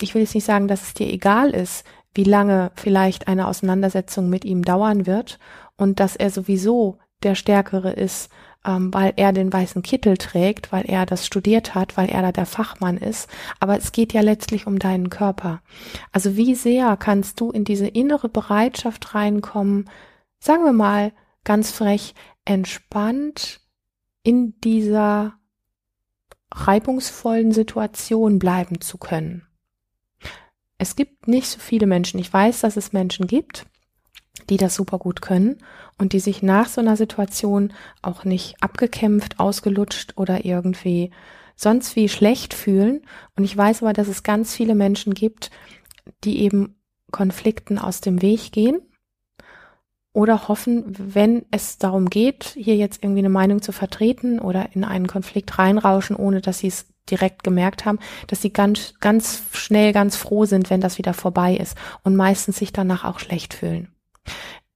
Ich 0.00 0.14
will 0.14 0.20
jetzt 0.20 0.34
nicht 0.34 0.44
sagen, 0.44 0.68
dass 0.68 0.82
es 0.82 0.92
dir 0.92 1.10
egal 1.10 1.50
ist, 1.50 1.84
wie 2.14 2.24
lange 2.24 2.70
vielleicht 2.74 3.28
eine 3.28 3.48
Auseinandersetzung 3.48 4.28
mit 4.28 4.44
ihm 4.44 4.62
dauern 4.62 5.06
wird 5.06 5.38
und 5.76 6.00
dass 6.00 6.16
er 6.16 6.30
sowieso 6.30 6.98
der 7.22 7.34
Stärkere 7.34 7.92
ist 7.92 8.30
ähm, 8.64 8.92
weil 8.92 9.12
er 9.16 9.32
den 9.32 9.52
weißen 9.52 9.82
Kittel 9.82 10.16
trägt, 10.16 10.72
weil 10.72 10.84
er 10.86 11.06
das 11.06 11.26
studiert 11.26 11.74
hat, 11.74 11.96
weil 11.96 12.08
er 12.08 12.22
da 12.22 12.32
der 12.32 12.46
Fachmann 12.46 12.96
ist. 12.96 13.28
Aber 13.60 13.76
es 13.76 13.92
geht 13.92 14.12
ja 14.12 14.22
letztlich 14.22 14.66
um 14.66 14.78
deinen 14.78 15.10
Körper. 15.10 15.62
Also 16.12 16.36
wie 16.36 16.54
sehr 16.54 16.96
kannst 16.96 17.40
du 17.40 17.50
in 17.50 17.64
diese 17.64 17.86
innere 17.86 18.28
Bereitschaft 18.28 19.14
reinkommen, 19.14 19.90
sagen 20.38 20.64
wir 20.64 20.72
mal 20.72 21.12
ganz 21.44 21.70
frech, 21.70 22.14
entspannt 22.44 23.60
in 24.22 24.58
dieser 24.60 25.34
reibungsvollen 26.52 27.52
Situation 27.52 28.38
bleiben 28.38 28.80
zu 28.80 28.96
können. 28.96 29.46
Es 30.84 30.96
gibt 30.96 31.28
nicht 31.28 31.48
so 31.48 31.58
viele 31.60 31.86
Menschen. 31.86 32.20
Ich 32.20 32.30
weiß, 32.30 32.60
dass 32.60 32.76
es 32.76 32.92
Menschen 32.92 33.26
gibt, 33.26 33.64
die 34.50 34.58
das 34.58 34.74
super 34.74 34.98
gut 34.98 35.22
können 35.22 35.56
und 35.96 36.12
die 36.12 36.20
sich 36.20 36.42
nach 36.42 36.68
so 36.68 36.82
einer 36.82 36.98
Situation 36.98 37.72
auch 38.02 38.24
nicht 38.24 38.56
abgekämpft, 38.60 39.40
ausgelutscht 39.40 40.12
oder 40.16 40.44
irgendwie 40.44 41.10
sonst 41.56 41.96
wie 41.96 42.10
schlecht 42.10 42.52
fühlen. 42.52 43.00
Und 43.34 43.44
ich 43.44 43.56
weiß 43.56 43.82
aber, 43.82 43.94
dass 43.94 44.08
es 44.08 44.24
ganz 44.24 44.54
viele 44.54 44.74
Menschen 44.74 45.14
gibt, 45.14 45.50
die 46.22 46.42
eben 46.42 46.76
Konflikten 47.10 47.78
aus 47.78 48.02
dem 48.02 48.20
Weg 48.20 48.52
gehen 48.52 48.82
oder 50.12 50.48
hoffen, 50.48 50.84
wenn 51.14 51.46
es 51.50 51.78
darum 51.78 52.10
geht, 52.10 52.44
hier 52.58 52.76
jetzt 52.76 53.02
irgendwie 53.02 53.20
eine 53.20 53.30
Meinung 53.30 53.62
zu 53.62 53.72
vertreten 53.72 54.38
oder 54.38 54.68
in 54.74 54.84
einen 54.84 55.06
Konflikt 55.06 55.58
reinrauschen, 55.58 56.14
ohne 56.14 56.42
dass 56.42 56.58
sie 56.58 56.68
es 56.68 56.93
direkt 57.10 57.42
gemerkt 57.42 57.84
haben, 57.84 57.98
dass 58.26 58.42
sie 58.42 58.52
ganz, 58.52 58.94
ganz 59.00 59.42
schnell 59.52 59.92
ganz 59.92 60.16
froh 60.16 60.44
sind, 60.44 60.70
wenn 60.70 60.80
das 60.80 60.98
wieder 60.98 61.14
vorbei 61.14 61.56
ist 61.56 61.76
und 62.02 62.16
meistens 62.16 62.58
sich 62.58 62.72
danach 62.72 63.04
auch 63.04 63.18
schlecht 63.18 63.54
fühlen. 63.54 63.88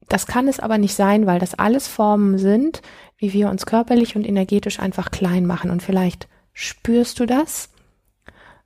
Das 0.08 0.26
kann 0.26 0.48
es 0.48 0.60
aber 0.60 0.78
nicht 0.78 0.94
sein, 0.94 1.26
weil 1.26 1.38
das 1.38 1.54
alles 1.54 1.86
Formen 1.86 2.38
sind, 2.38 2.82
wie 3.18 3.32
wir 3.32 3.50
uns 3.50 3.66
körperlich 3.66 4.16
und 4.16 4.26
energetisch 4.26 4.80
einfach 4.80 5.10
klein 5.10 5.44
machen. 5.44 5.70
Und 5.70 5.82
vielleicht 5.82 6.28
spürst 6.52 7.20
du 7.20 7.26
das, 7.26 7.70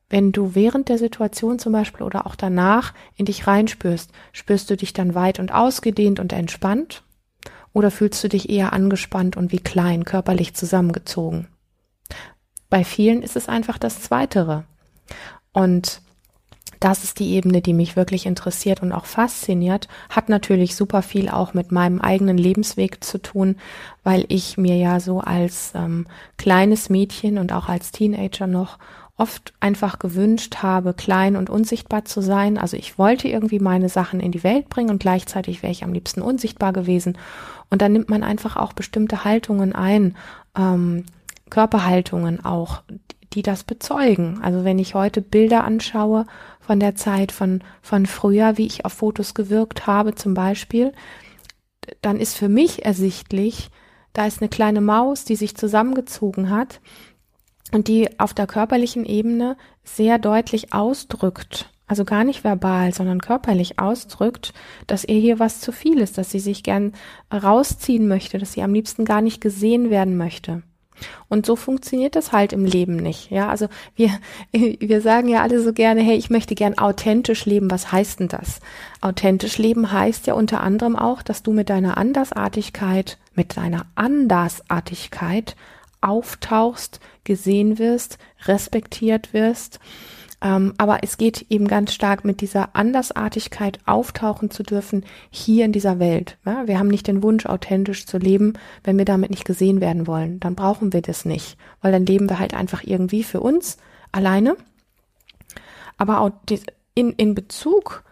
wenn 0.08 0.30
du 0.30 0.54
während 0.54 0.88
der 0.88 0.98
Situation 0.98 1.58
zum 1.58 1.72
Beispiel 1.72 2.02
oder 2.02 2.26
auch 2.26 2.36
danach 2.36 2.92
in 3.16 3.24
dich 3.24 3.46
reinspürst. 3.46 4.12
Spürst 4.32 4.70
du 4.70 4.76
dich 4.76 4.92
dann 4.92 5.14
weit 5.14 5.40
und 5.40 5.52
ausgedehnt 5.52 6.20
und 6.20 6.32
entspannt? 6.32 7.02
Oder 7.72 7.90
fühlst 7.90 8.22
du 8.22 8.28
dich 8.28 8.50
eher 8.50 8.72
angespannt 8.72 9.36
und 9.36 9.50
wie 9.50 9.58
klein, 9.58 10.04
körperlich 10.04 10.54
zusammengezogen? 10.54 11.48
Bei 12.72 12.84
vielen 12.84 13.22
ist 13.22 13.36
es 13.36 13.50
einfach 13.50 13.76
das 13.76 14.00
Zweitere. 14.00 14.64
Und 15.52 16.00
das 16.80 17.04
ist 17.04 17.18
die 17.18 17.34
Ebene, 17.34 17.60
die 17.60 17.74
mich 17.74 17.96
wirklich 17.96 18.24
interessiert 18.24 18.80
und 18.80 18.92
auch 18.92 19.04
fasziniert, 19.04 19.88
hat 20.08 20.30
natürlich 20.30 20.74
super 20.74 21.02
viel 21.02 21.28
auch 21.28 21.52
mit 21.52 21.70
meinem 21.70 22.00
eigenen 22.00 22.38
Lebensweg 22.38 23.04
zu 23.04 23.20
tun, 23.20 23.56
weil 24.04 24.24
ich 24.28 24.56
mir 24.56 24.78
ja 24.78 25.00
so 25.00 25.20
als 25.20 25.72
ähm, 25.74 26.06
kleines 26.38 26.88
Mädchen 26.88 27.36
und 27.36 27.52
auch 27.52 27.68
als 27.68 27.92
Teenager 27.92 28.46
noch 28.46 28.78
oft 29.18 29.52
einfach 29.60 29.98
gewünscht 29.98 30.62
habe, 30.62 30.94
klein 30.94 31.36
und 31.36 31.50
unsichtbar 31.50 32.06
zu 32.06 32.22
sein. 32.22 32.56
Also 32.56 32.78
ich 32.78 32.96
wollte 32.96 33.28
irgendwie 33.28 33.58
meine 33.58 33.90
Sachen 33.90 34.18
in 34.18 34.32
die 34.32 34.44
Welt 34.44 34.70
bringen 34.70 34.88
und 34.88 34.98
gleichzeitig 34.98 35.62
wäre 35.62 35.72
ich 35.72 35.84
am 35.84 35.92
liebsten 35.92 36.22
unsichtbar 36.22 36.72
gewesen. 36.72 37.18
Und 37.68 37.82
dann 37.82 37.92
nimmt 37.92 38.08
man 38.08 38.22
einfach 38.22 38.56
auch 38.56 38.72
bestimmte 38.72 39.24
Haltungen 39.24 39.74
ein, 39.74 40.16
ähm, 40.56 41.04
Körperhaltungen 41.52 42.42
auch, 42.42 42.82
die 43.34 43.42
das 43.42 43.62
bezeugen. 43.62 44.40
Also 44.42 44.64
wenn 44.64 44.78
ich 44.78 44.94
heute 44.94 45.20
Bilder 45.20 45.64
anschaue 45.64 46.24
von 46.60 46.80
der 46.80 46.94
Zeit 46.94 47.30
von, 47.30 47.62
von 47.82 48.06
früher, 48.06 48.56
wie 48.56 48.64
ich 48.64 48.86
auf 48.86 48.94
Fotos 48.94 49.34
gewirkt 49.34 49.86
habe 49.86 50.14
zum 50.14 50.32
Beispiel, 50.32 50.92
dann 52.00 52.18
ist 52.18 52.38
für 52.38 52.48
mich 52.48 52.86
ersichtlich, 52.86 53.68
da 54.14 54.26
ist 54.26 54.40
eine 54.40 54.48
kleine 54.48 54.80
Maus, 54.80 55.26
die 55.26 55.36
sich 55.36 55.54
zusammengezogen 55.54 56.48
hat 56.48 56.80
und 57.70 57.86
die 57.86 58.18
auf 58.18 58.32
der 58.32 58.46
körperlichen 58.46 59.04
Ebene 59.04 59.58
sehr 59.84 60.18
deutlich 60.18 60.72
ausdrückt, 60.72 61.68
also 61.86 62.06
gar 62.06 62.24
nicht 62.24 62.44
verbal, 62.44 62.94
sondern 62.94 63.20
körperlich 63.20 63.78
ausdrückt, 63.78 64.54
dass 64.86 65.04
ihr 65.04 65.20
hier 65.20 65.38
was 65.38 65.60
zu 65.60 65.70
viel 65.70 65.98
ist, 65.98 66.16
dass 66.16 66.30
sie 66.30 66.40
sich 66.40 66.62
gern 66.62 66.94
rausziehen 67.30 68.08
möchte, 68.08 68.38
dass 68.38 68.54
sie 68.54 68.62
am 68.62 68.72
liebsten 68.72 69.04
gar 69.04 69.20
nicht 69.20 69.42
gesehen 69.42 69.90
werden 69.90 70.16
möchte. 70.16 70.62
Und 71.28 71.46
so 71.46 71.56
funktioniert 71.56 72.16
das 72.16 72.32
halt 72.32 72.52
im 72.52 72.64
Leben 72.64 72.96
nicht. 72.96 73.30
Ja, 73.30 73.48
also 73.48 73.68
wir, 73.96 74.10
wir 74.52 75.00
sagen 75.00 75.28
ja 75.28 75.42
alle 75.42 75.60
so 75.60 75.72
gerne, 75.72 76.02
hey, 76.02 76.16
ich 76.16 76.30
möchte 76.30 76.54
gern 76.54 76.78
authentisch 76.78 77.46
leben. 77.46 77.70
Was 77.70 77.92
heißt 77.92 78.20
denn 78.20 78.28
das? 78.28 78.60
Authentisch 79.00 79.58
leben 79.58 79.92
heißt 79.92 80.26
ja 80.26 80.34
unter 80.34 80.62
anderem 80.62 80.96
auch, 80.96 81.22
dass 81.22 81.42
du 81.42 81.52
mit 81.52 81.70
deiner 81.70 81.96
Andersartigkeit, 81.96 83.18
mit 83.34 83.56
deiner 83.56 83.86
Andersartigkeit 83.94 85.56
auftauchst, 86.00 87.00
gesehen 87.24 87.78
wirst, 87.78 88.18
respektiert 88.46 89.32
wirst 89.32 89.78
ähm, 90.42 90.74
aber 90.76 90.98
es 91.02 91.18
geht 91.18 91.46
eben 91.50 91.68
ganz 91.68 91.94
stark 91.94 92.24
mit 92.24 92.40
dieser 92.40 92.74
Andersartigkeit 92.74 93.78
auftauchen 93.86 94.50
zu 94.50 94.64
dürfen 94.64 95.04
hier 95.30 95.64
in 95.64 95.72
dieser 95.72 96.00
Welt. 96.00 96.36
Ja? 96.44 96.66
Wir 96.66 96.80
haben 96.80 96.88
nicht 96.88 97.06
den 97.06 97.22
Wunsch, 97.22 97.46
authentisch 97.46 98.06
zu 98.06 98.18
leben, 98.18 98.54
wenn 98.82 98.98
wir 98.98 99.04
damit 99.04 99.30
nicht 99.30 99.44
gesehen 99.44 99.80
werden 99.80 100.08
wollen. 100.08 100.40
Dann 100.40 100.56
brauchen 100.56 100.92
wir 100.92 101.00
das 101.00 101.24
nicht, 101.24 101.56
weil 101.80 101.92
dann 101.92 102.04
leben 102.04 102.28
wir 102.28 102.40
halt 102.40 102.54
einfach 102.54 102.82
irgendwie 102.82 103.22
für 103.22 103.40
uns 103.40 103.76
alleine. 104.10 104.56
Aber 105.96 106.32
in, 106.94 107.12
in 107.12 107.34
Bezug 107.36 108.02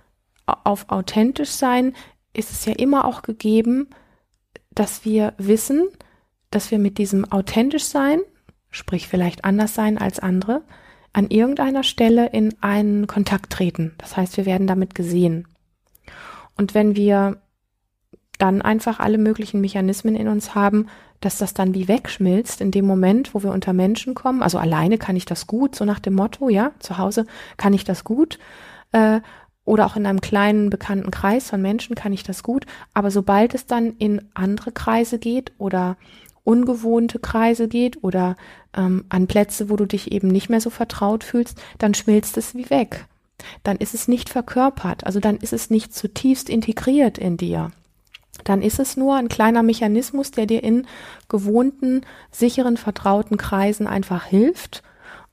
auf 0.46 0.88
authentisch 0.88 1.50
sein 1.50 1.94
ist 2.32 2.52
es 2.52 2.64
ja 2.64 2.74
immer 2.74 3.06
auch 3.06 3.22
gegeben, 3.22 3.88
dass 4.70 5.04
wir 5.04 5.34
wissen, 5.36 5.88
dass 6.52 6.70
wir 6.70 6.78
mit 6.78 6.98
diesem 6.98 7.30
authentisch 7.30 7.84
sein, 7.84 8.20
sprich 8.70 9.08
vielleicht 9.08 9.44
anders 9.44 9.74
sein 9.74 9.98
als 9.98 10.20
andere, 10.20 10.62
an 11.12 11.28
irgendeiner 11.28 11.82
Stelle 11.82 12.28
in 12.28 12.54
einen 12.60 13.06
Kontakt 13.06 13.50
treten. 13.50 13.94
Das 13.98 14.16
heißt, 14.16 14.36
wir 14.36 14.46
werden 14.46 14.66
damit 14.66 14.94
gesehen. 14.94 15.48
Und 16.56 16.74
wenn 16.74 16.94
wir 16.94 17.38
dann 18.38 18.62
einfach 18.62 19.00
alle 19.00 19.18
möglichen 19.18 19.60
Mechanismen 19.60 20.16
in 20.16 20.28
uns 20.28 20.54
haben, 20.54 20.86
dass 21.20 21.36
das 21.36 21.52
dann 21.52 21.74
wie 21.74 21.88
wegschmilzt 21.88 22.60
in 22.60 22.70
dem 22.70 22.86
Moment, 22.86 23.34
wo 23.34 23.42
wir 23.42 23.52
unter 23.52 23.72
Menschen 23.72 24.14
kommen. 24.14 24.42
Also 24.42 24.58
alleine 24.58 24.96
kann 24.96 25.16
ich 25.16 25.26
das 25.26 25.46
gut, 25.46 25.74
so 25.76 25.84
nach 25.84 25.98
dem 25.98 26.14
Motto, 26.14 26.48
ja, 26.48 26.72
zu 26.78 26.96
Hause 26.96 27.26
kann 27.58 27.74
ich 27.74 27.84
das 27.84 28.04
gut. 28.04 28.38
Äh, 28.92 29.20
oder 29.66 29.86
auch 29.86 29.96
in 29.96 30.06
einem 30.06 30.22
kleinen 30.22 30.70
bekannten 30.70 31.10
Kreis 31.10 31.50
von 31.50 31.60
Menschen 31.60 31.94
kann 31.94 32.12
ich 32.12 32.22
das 32.22 32.42
gut. 32.42 32.64
Aber 32.94 33.10
sobald 33.10 33.54
es 33.54 33.66
dann 33.66 33.92
in 33.98 34.22
andere 34.34 34.72
Kreise 34.72 35.18
geht 35.18 35.52
oder 35.58 35.96
ungewohnte 36.44 37.18
Kreise 37.18 37.68
geht 37.68 38.02
oder 38.02 38.36
ähm, 38.74 39.04
an 39.08 39.26
Plätze, 39.26 39.68
wo 39.68 39.76
du 39.76 39.86
dich 39.86 40.12
eben 40.12 40.28
nicht 40.28 40.48
mehr 40.48 40.60
so 40.60 40.70
vertraut 40.70 41.24
fühlst, 41.24 41.60
dann 41.78 41.94
schmilzt 41.94 42.36
es 42.36 42.54
wie 42.54 42.70
weg. 42.70 43.06
Dann 43.62 43.76
ist 43.76 43.94
es 43.94 44.08
nicht 44.08 44.28
verkörpert, 44.28 45.04
also 45.04 45.20
dann 45.20 45.36
ist 45.36 45.52
es 45.52 45.70
nicht 45.70 45.94
zutiefst 45.94 46.48
integriert 46.48 47.18
in 47.18 47.36
dir. 47.36 47.70
Dann 48.44 48.62
ist 48.62 48.78
es 48.78 48.96
nur 48.96 49.16
ein 49.16 49.28
kleiner 49.28 49.62
Mechanismus, 49.62 50.30
der 50.30 50.46
dir 50.46 50.62
in 50.62 50.86
gewohnten, 51.28 52.02
sicheren, 52.30 52.76
vertrauten 52.76 53.36
Kreisen 53.36 53.86
einfach 53.86 54.24
hilft. 54.24 54.82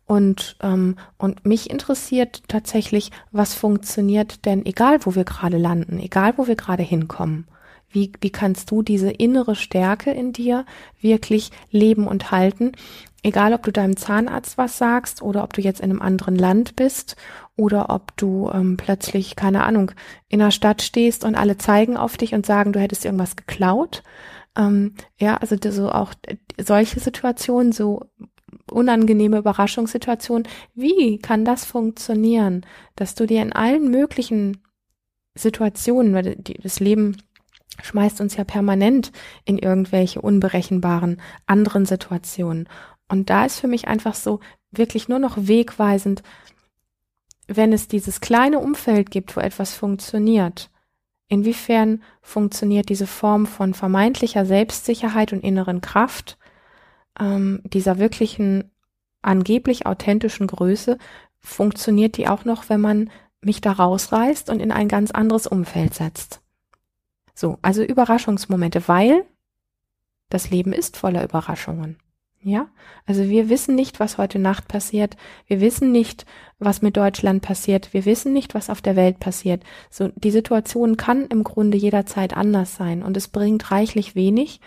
Und, 0.06 0.56
ähm, 0.62 0.98
und 1.18 1.46
mich 1.46 1.70
interessiert 1.70 2.44
tatsächlich, 2.48 3.12
was 3.32 3.54
funktioniert 3.54 4.46
denn, 4.46 4.66
egal 4.66 5.06
wo 5.06 5.16
wir 5.16 5.26
gerade 5.26 5.58
landen, 5.58 6.00
egal 6.00 6.34
wo 6.38 6.48
wir 6.48 6.56
gerade 6.56 6.84
hinkommen. 6.84 7.46
Wie, 7.90 8.12
wie 8.20 8.30
kannst 8.30 8.72
du 8.72 8.82
diese 8.82 9.10
innere 9.10 9.56
Stärke 9.56 10.12
in 10.12 10.34
dir 10.34 10.66
wirklich 11.00 11.52
leben 11.72 12.08
und 12.08 12.32
halten? 12.32 12.74
Egal, 13.24 13.54
ob 13.54 13.64
du 13.64 13.72
deinem 13.72 13.98
Zahnarzt 13.98 14.58
was 14.58 14.78
sagst 14.78 15.22
oder 15.22 15.44
ob 15.44 15.54
du 15.54 15.62
jetzt 15.62 15.80
in 15.80 15.90
einem 15.90 16.02
anderen 16.02 16.36
Land 16.36 16.76
bist 16.76 17.16
oder 17.56 17.90
ob 17.90 18.16
du 18.18 18.50
ähm, 18.54 18.78
plötzlich, 18.78 19.36
keine 19.36 19.64
Ahnung, 19.64 19.92
in 20.28 20.40
der 20.40 20.52
Stadt 20.52 20.82
stehst 20.82 21.24
und 21.26 21.36
alle 21.36 21.58
zeigen 21.58 21.98
auf 21.98 22.18
dich 22.18 22.34
und 22.34 22.46
sagen, 22.46 22.74
du 22.74 22.80
hättest 22.80 23.06
irgendwas 23.06 23.36
geklaut. 23.36 24.04
Ähm, 24.56 24.94
ja, 25.20 25.38
also 25.38 25.56
so 25.70 25.92
auch 25.92 26.14
solche 26.58 27.00
Situationen, 27.00 27.72
so 27.72 28.06
unangenehme 28.72 29.38
Überraschungssituationen. 29.38 30.48
Wie 30.76 31.20
kann 31.20 31.46
das 31.46 31.66
funktionieren, 31.66 32.66
dass 32.96 33.16
du 33.16 33.26
dir 33.26 33.42
in 33.42 33.54
allen 33.54 33.90
möglichen 33.90 34.62
Situationen, 35.36 36.14
weil 36.14 36.36
das 36.64 36.80
Leben 36.80 37.18
schmeißt 37.82 38.22
uns 38.22 38.36
ja 38.36 38.44
permanent 38.44 39.12
in 39.46 39.58
irgendwelche 39.58 40.22
unberechenbaren 40.22 41.22
anderen 41.46 41.86
Situationen. 41.86 42.68
Und 43.08 43.30
da 43.30 43.46
ist 43.46 43.60
für 43.60 43.68
mich 43.68 43.88
einfach 43.88 44.16
so 44.16 44.40
wirklich 44.72 45.08
nur 45.08 45.20
noch 45.20 45.38
wegweisend, 45.38 46.24
wenn 47.48 47.72
es 47.72 47.88
dieses 47.88 48.20
kleine 48.20 48.60
Umfeld 48.60 49.12
gibt, 49.12 49.36
wo 49.36 49.40
etwas 49.40 49.74
funktioniert. 49.74 50.70
Inwiefern 51.30 52.04
funktioniert 52.22 52.90
diese 52.90 53.08
Form 53.08 53.46
von 53.46 53.74
vermeintlicher 53.74 54.46
Selbstsicherheit 54.46 55.34
und 55.34 55.44
inneren 55.44 55.82
Kraft, 55.82 56.38
ähm, 57.20 57.62
dieser 57.64 58.00
wirklichen 58.00 58.72
angeblich 59.22 59.86
authentischen 59.86 60.48
Größe, 60.48 60.98
funktioniert 61.40 62.18
die 62.18 62.28
auch 62.28 62.46
noch, 62.46 62.70
wenn 62.70 62.82
man 62.82 63.10
mich 63.42 63.62
da 63.62 63.72
rausreißt 63.72 64.50
und 64.50 64.60
in 64.60 64.72
ein 64.72 64.88
ganz 64.88 65.12
anderes 65.12 65.48
Umfeld 65.48 65.94
setzt. 65.94 66.42
So, 67.38 67.60
also 67.62 67.84
Überraschungsmomente, 67.84 68.88
weil 68.88 69.24
das 70.30 70.50
Leben 70.50 70.74
ist 70.74 70.98
voller 70.98 71.24
Überraschungen. 71.24 71.98
Ja, 72.42 72.68
also 73.06 73.30
wir 73.30 73.48
wissen 73.48 73.76
nicht, 73.76 74.00
was 74.00 74.18
heute 74.18 74.40
Nacht 74.40 74.68
passiert. 74.68 75.18
Wir 75.46 75.62
wissen 75.62 75.92
nicht, 75.92 76.26
was 76.58 76.82
mit 76.82 76.98
Deutschland 76.98 77.44
passiert. 77.44 77.94
Wir 77.94 78.06
wissen 78.06 78.34
nicht, 78.34 78.56
was 78.56 78.72
auf 78.72 78.82
der 78.82 78.96
Welt 78.96 79.20
passiert. 79.20 79.64
So, 79.92 80.10
die 80.16 80.32
Situation 80.32 80.98
kann 80.98 81.28
im 81.28 81.44
Grunde 81.44 81.78
jederzeit 81.78 82.36
anders 82.36 82.76
sein 82.76 83.04
und 83.04 83.16
es 83.16 83.28
bringt 83.28 83.70
reichlich 83.70 84.16
wenig, 84.16 84.60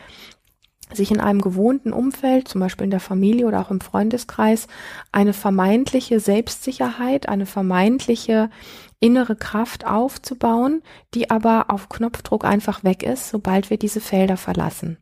sich 0.92 1.11
in 1.11 1.20
einem 1.20 1.40
gewohnten 1.40 1.92
Umfeld, 1.92 2.46
zum 2.46 2.61
Beispiel 2.61 2.85
in 2.85 2.90
der 2.92 3.00
Familie 3.00 3.46
oder 3.46 3.61
auch 3.61 3.72
im 3.72 3.80
Freundeskreis, 3.80 4.68
eine 5.11 5.33
vermeintliche 5.33 6.20
Selbstsicherheit, 6.20 7.28
eine 7.28 7.46
vermeintliche 7.46 8.48
innere 9.00 9.34
Kraft 9.34 9.86
aufzubauen, 9.86 10.82
die 11.14 11.30
aber 11.30 11.66
auf 11.68 11.88
Knopfdruck 11.88 12.44
einfach 12.44 12.84
weg 12.84 13.02
ist, 13.02 13.30
sobald 13.30 13.70
wir 13.70 13.78
diese 13.78 14.00
Felder 14.00 14.36
verlassen. 14.36 14.98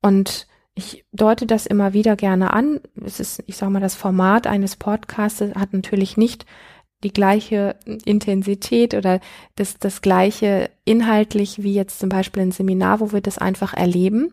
Und 0.00 0.46
ich 0.74 1.04
deute 1.12 1.46
das 1.46 1.66
immer 1.66 1.92
wieder 1.94 2.16
gerne 2.16 2.52
an. 2.52 2.80
Es 3.04 3.18
ist, 3.18 3.42
ich 3.46 3.56
sage 3.56 3.72
mal, 3.72 3.80
das 3.80 3.94
Format 3.94 4.46
eines 4.46 4.76
Podcasts 4.76 5.40
hat 5.40 5.72
natürlich 5.72 6.16
nicht 6.16 6.46
die 7.02 7.12
gleiche 7.12 7.76
Intensität 8.04 8.94
oder 8.94 9.20
das, 9.54 9.78
das 9.78 10.00
gleiche 10.00 10.70
inhaltlich 10.84 11.62
wie 11.62 11.74
jetzt 11.74 11.98
zum 11.98 12.08
Beispiel 12.08 12.42
ein 12.42 12.52
Seminar, 12.52 13.00
wo 13.00 13.12
wir 13.12 13.20
das 13.20 13.38
einfach 13.38 13.74
erleben. 13.74 14.32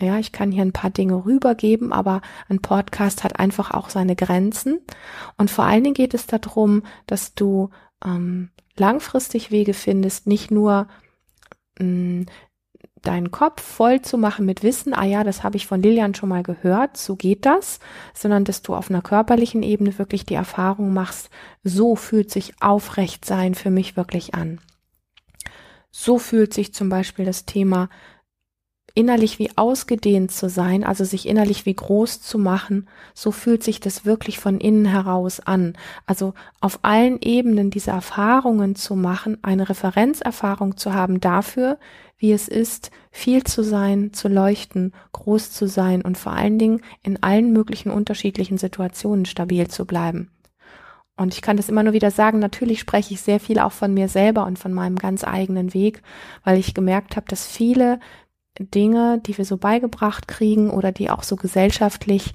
Ja, 0.00 0.18
ich 0.18 0.32
kann 0.32 0.50
hier 0.50 0.62
ein 0.62 0.72
paar 0.72 0.90
Dinge 0.90 1.24
rübergeben, 1.24 1.92
aber 1.92 2.22
ein 2.48 2.60
Podcast 2.60 3.22
hat 3.22 3.38
einfach 3.38 3.70
auch 3.70 3.88
seine 3.88 4.16
Grenzen. 4.16 4.80
Und 5.36 5.50
vor 5.50 5.64
allen 5.64 5.84
Dingen 5.84 5.94
geht 5.94 6.14
es 6.14 6.26
darum, 6.26 6.82
dass 7.06 7.34
du 7.34 7.70
ähm, 8.04 8.50
langfristig 8.76 9.50
Wege 9.50 9.74
findest, 9.74 10.26
nicht 10.26 10.50
nur 10.50 10.88
mm, 11.78 12.22
deinen 13.02 13.30
Kopf 13.30 13.60
voll 13.60 14.00
zu 14.00 14.16
machen 14.16 14.46
mit 14.46 14.62
Wissen, 14.62 14.94
ah 14.94 15.04
ja, 15.04 15.24
das 15.24 15.42
habe 15.42 15.56
ich 15.56 15.66
von 15.66 15.82
Lilian 15.82 16.14
schon 16.14 16.28
mal 16.28 16.42
gehört, 16.42 16.96
so 16.96 17.16
geht 17.16 17.44
das, 17.44 17.80
sondern 18.14 18.44
dass 18.44 18.62
du 18.62 18.74
auf 18.74 18.90
einer 18.90 19.02
körperlichen 19.02 19.62
Ebene 19.62 19.98
wirklich 19.98 20.24
die 20.24 20.34
Erfahrung 20.34 20.92
machst, 20.92 21.28
so 21.64 21.96
fühlt 21.96 22.30
sich 22.30 22.54
aufrecht 22.60 23.26
für 23.54 23.70
mich 23.70 23.96
wirklich 23.96 24.34
an. 24.34 24.60
So 25.90 26.18
fühlt 26.18 26.54
sich 26.54 26.72
zum 26.72 26.88
Beispiel 26.88 27.24
das 27.24 27.44
Thema 27.44 27.90
innerlich 28.94 29.38
wie 29.38 29.50
ausgedehnt 29.56 30.32
zu 30.32 30.48
sein, 30.48 30.84
also 30.84 31.04
sich 31.04 31.26
innerlich 31.26 31.66
wie 31.66 31.74
groß 31.74 32.20
zu 32.20 32.38
machen, 32.38 32.88
so 33.14 33.30
fühlt 33.30 33.62
sich 33.62 33.80
das 33.80 34.04
wirklich 34.04 34.38
von 34.38 34.58
innen 34.58 34.84
heraus 34.84 35.40
an. 35.40 35.74
Also 36.06 36.34
auf 36.60 36.80
allen 36.82 37.20
Ebenen 37.20 37.70
diese 37.70 37.90
Erfahrungen 37.90 38.74
zu 38.74 38.94
machen, 38.96 39.38
eine 39.42 39.68
Referenzerfahrung 39.68 40.76
zu 40.76 40.94
haben 40.94 41.20
dafür, 41.20 41.78
wie 42.18 42.32
es 42.32 42.48
ist, 42.48 42.90
viel 43.10 43.42
zu 43.44 43.64
sein, 43.64 44.12
zu 44.12 44.28
leuchten, 44.28 44.92
groß 45.12 45.50
zu 45.50 45.66
sein 45.66 46.02
und 46.02 46.16
vor 46.16 46.32
allen 46.32 46.58
Dingen 46.58 46.82
in 47.02 47.22
allen 47.22 47.52
möglichen 47.52 47.90
unterschiedlichen 47.90 48.58
Situationen 48.58 49.26
stabil 49.26 49.68
zu 49.68 49.86
bleiben. 49.86 50.30
Und 51.16 51.34
ich 51.34 51.42
kann 51.42 51.56
das 51.56 51.68
immer 51.68 51.82
nur 51.82 51.92
wieder 51.92 52.10
sagen, 52.10 52.38
natürlich 52.38 52.80
spreche 52.80 53.12
ich 53.12 53.20
sehr 53.20 53.38
viel 53.38 53.58
auch 53.58 53.72
von 53.72 53.92
mir 53.92 54.08
selber 54.08 54.46
und 54.46 54.58
von 54.58 54.72
meinem 54.72 54.96
ganz 54.96 55.24
eigenen 55.24 55.74
Weg, 55.74 56.02
weil 56.42 56.58
ich 56.58 56.74
gemerkt 56.74 57.16
habe, 57.16 57.26
dass 57.28 57.46
viele 57.46 58.00
Dinge, 58.58 59.20
die 59.24 59.36
wir 59.36 59.44
so 59.44 59.56
beigebracht 59.56 60.28
kriegen 60.28 60.70
oder 60.70 60.92
die 60.92 61.10
auch 61.10 61.22
so 61.22 61.36
gesellschaftlich 61.36 62.34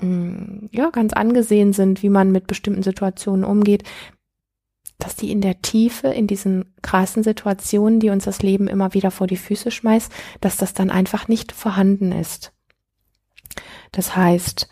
mm, 0.00 0.66
ja 0.72 0.90
ganz 0.90 1.12
angesehen 1.12 1.72
sind, 1.72 2.02
wie 2.02 2.10
man 2.10 2.32
mit 2.32 2.46
bestimmten 2.46 2.82
Situationen 2.82 3.44
umgeht, 3.44 3.84
dass 4.98 5.16
die 5.16 5.30
in 5.30 5.40
der 5.40 5.60
Tiefe, 5.60 6.08
in 6.08 6.26
diesen 6.26 6.74
krassen 6.82 7.22
Situationen, 7.22 8.00
die 8.00 8.10
uns 8.10 8.24
das 8.24 8.42
Leben 8.42 8.68
immer 8.68 8.94
wieder 8.94 9.10
vor 9.10 9.26
die 9.26 9.36
Füße 9.36 9.70
schmeißt, 9.70 10.12
dass 10.40 10.56
das 10.56 10.74
dann 10.74 10.90
einfach 10.90 11.28
nicht 11.28 11.52
vorhanden 11.52 12.12
ist. 12.12 12.52
Das 13.92 14.16
heißt, 14.16 14.68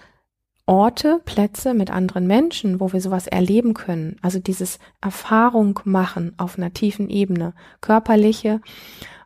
Orte, 0.64 1.20
Plätze 1.24 1.74
mit 1.74 1.90
anderen 1.90 2.26
Menschen, 2.26 2.78
wo 2.78 2.92
wir 2.92 3.00
sowas 3.00 3.26
erleben 3.26 3.74
können, 3.74 4.16
also 4.22 4.38
dieses 4.38 4.78
Erfahrung 5.00 5.80
machen 5.84 6.34
auf 6.38 6.56
einer 6.56 6.72
tiefen 6.72 7.10
Ebene, 7.10 7.52
körperliche 7.80 8.60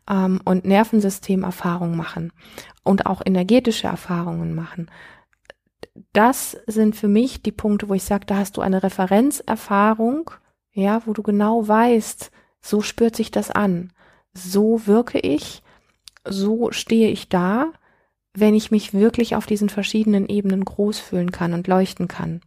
ähm, 0.08 0.40
und 0.44 0.64
Nervensystemerfahrung 0.64 1.96
machen 1.96 2.32
und 2.82 3.06
auch 3.06 3.22
energetische 3.24 3.88
Erfahrungen 3.88 4.54
machen. 4.54 4.90
Das 6.12 6.56
sind 6.66 6.96
für 6.96 7.08
mich 7.08 7.42
die 7.42 7.52
Punkte, 7.52 7.88
wo 7.88 7.94
ich 7.94 8.04
sage, 8.04 8.26
da 8.26 8.36
hast 8.36 8.56
du 8.56 8.60
eine 8.60 8.82
Referenzerfahrung, 8.82 10.30
ja, 10.72 11.02
wo 11.06 11.12
du 11.12 11.22
genau 11.22 11.66
weißt, 11.66 12.30
so 12.60 12.82
spürt 12.82 13.16
sich 13.16 13.30
das 13.30 13.50
an, 13.50 13.92
so 14.34 14.86
wirke 14.86 15.18
ich, 15.18 15.62
so 16.24 16.70
stehe 16.72 17.08
ich 17.08 17.28
da, 17.28 17.72
wenn 18.34 18.54
ich 18.54 18.70
mich 18.70 18.92
wirklich 18.92 19.36
auf 19.36 19.46
diesen 19.46 19.68
verschiedenen 19.68 20.28
Ebenen 20.28 20.64
groß 20.64 20.98
fühlen 20.98 21.32
kann 21.32 21.54
und 21.54 21.68
leuchten 21.68 22.08
kann. 22.08 22.42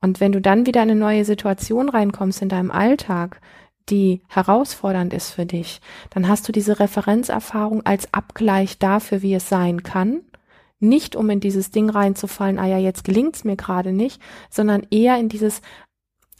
Und 0.00 0.20
wenn 0.20 0.32
du 0.32 0.40
dann 0.40 0.66
wieder 0.66 0.82
in 0.82 0.90
eine 0.90 1.00
neue 1.00 1.24
Situation 1.24 1.88
reinkommst 1.88 2.42
in 2.42 2.48
deinem 2.48 2.70
Alltag, 2.70 3.40
die 3.90 4.22
herausfordernd 4.28 5.12
ist 5.12 5.30
für 5.30 5.46
dich, 5.46 5.80
dann 6.10 6.28
hast 6.28 6.48
du 6.48 6.52
diese 6.52 6.80
Referenzerfahrung 6.80 7.84
als 7.84 8.12
Abgleich 8.14 8.78
dafür, 8.78 9.22
wie 9.22 9.34
es 9.34 9.48
sein 9.48 9.82
kann. 9.82 10.22
Nicht 10.80 11.16
um 11.16 11.30
in 11.30 11.40
dieses 11.40 11.70
Ding 11.70 11.88
reinzufallen, 11.90 12.58
ah 12.58 12.66
ja, 12.66 12.78
jetzt 12.78 13.04
gelingt's 13.04 13.44
mir 13.44 13.56
gerade 13.56 13.92
nicht, 13.92 14.20
sondern 14.50 14.86
eher 14.90 15.18
in 15.18 15.28
dieses, 15.28 15.62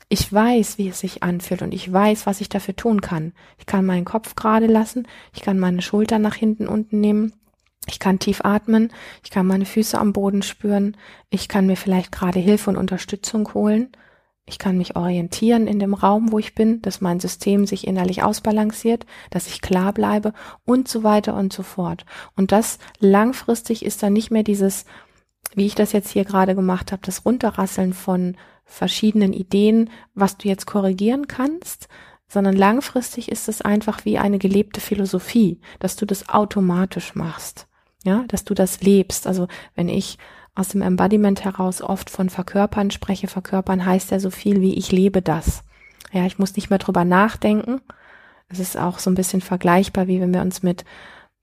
ich 0.09 0.31
weiß, 0.33 0.79
wie 0.79 0.89
es 0.89 1.01
sich 1.01 1.23
anfühlt 1.23 1.63
und 1.63 1.73
ich 1.73 1.91
weiß, 1.91 2.27
was 2.27 2.41
ich 2.41 2.49
dafür 2.49 2.77
tun 2.77 3.01
kann. 3.01 3.33
Ich 3.59 3.67
kann 3.67 3.87
meinen 3.87 4.05
Kopf 4.05 4.35
gerade 4.35 4.67
lassen, 4.67 5.07
ich 5.35 5.41
kann 5.43 5.59
meine 5.59 5.83
Schultern 5.83 6.23
nach 6.23 6.35
hinten 6.35 6.69
unten 6.69 7.01
nehmen, 7.01 7.33
Ich 7.87 7.99
kann 7.99 8.19
tief 8.19 8.41
atmen, 8.45 8.93
ich 9.23 9.31
kann 9.31 9.47
meine 9.47 9.67
Füße 9.67 9.99
am 9.99 10.13
Boden 10.13 10.43
spüren, 10.43 10.97
ich 11.31 11.49
kann 11.49 11.67
mir 11.67 11.77
vielleicht 11.77 12.13
gerade 12.13 12.39
Hilfe 12.39 12.71
und 12.71 12.77
Unterstützung 12.77 13.53
holen, 13.55 13.93
ich 14.47 14.59
kann 14.59 14.77
mich 14.77 14.95
orientieren 14.95 15.67
in 15.67 15.79
dem 15.79 15.95
Raum, 15.95 16.31
wo 16.31 16.39
ich 16.39 16.55
bin, 16.55 16.83
dass 16.83 17.01
mein 17.01 17.19
System 17.19 17.67
sich 17.67 17.87
innerlich 17.87 18.23
ausbalanciert, 18.23 19.07
dass 19.31 19.47
ich 19.47 19.63
klar 19.63 19.93
bleibe 19.93 20.35
und 20.67 20.87
so 20.87 21.03
weiter 21.03 21.35
und 21.35 21.53
so 21.53 21.63
fort. 21.63 22.05
Und 22.37 22.53
das 22.53 22.79
langfristig 22.99 23.85
ist 23.85 24.03
dann 24.03 24.13
nicht 24.13 24.31
mehr 24.31 24.43
dieses, 24.43 24.85
wie 25.55 25.65
ich 25.65 25.75
das 25.75 25.93
jetzt 25.93 26.11
hier 26.11 26.25
gerade 26.25 26.55
gemacht 26.55 26.93
habe, 26.93 27.03
das 27.05 27.25
Runterrasseln 27.25 27.95
von 27.95 28.37
verschiedenen 28.67 29.33
Ideen, 29.33 29.91
was 30.15 30.37
du 30.37 30.49
jetzt 30.49 30.67
korrigieren 30.67 31.27
kannst, 31.27 31.89
sondern 32.29 32.57
langfristig 32.57 33.31
ist 33.31 33.49
es 33.49 33.63
einfach 33.63 34.05
wie 34.05 34.19
eine 34.19 34.39
gelebte 34.39 34.81
Philosophie, 34.81 35.61
dass 35.79 35.97
du 35.97 36.05
das 36.05 36.29
automatisch 36.29 37.15
machst. 37.15 37.67
Ja, 38.05 38.25
dass 38.29 38.45
du 38.45 38.53
das 38.53 38.83
lebst. 38.83 39.27
Also 39.27 39.49
wenn 39.75 39.89
ich 39.89 40.19
aus 40.55 40.69
dem 40.69 40.83
Embodiment 40.83 41.45
heraus 41.45 41.83
oft 41.83 42.11
von 42.11 42.31
Verkörpern 42.31 42.91
spreche, 42.91 43.27
verkörpern 43.27 43.85
heißt 43.85 44.11
ja 44.11 44.21
so 44.21 44.31
viel 44.31 44.61
wie 44.61 44.75
ich 44.75 44.93
lebe 44.93 45.21
das. 45.21 45.63
Ja, 46.13 46.27
ich 46.27 46.39
muss 46.39 46.55
nicht 46.55 46.71
mehr 46.71 46.79
drüber 46.79 47.05
nachdenken. 47.05 47.81
Es 48.49 48.61
ist 48.61 48.77
auch 48.77 48.99
so 48.99 49.11
ein 49.11 49.17
bisschen 49.17 49.41
vergleichbar, 49.41 50.07
wie 50.07 50.21
wenn 50.21 50.33
wir 50.33 50.43
uns 50.43 50.63
mit, 50.63 50.85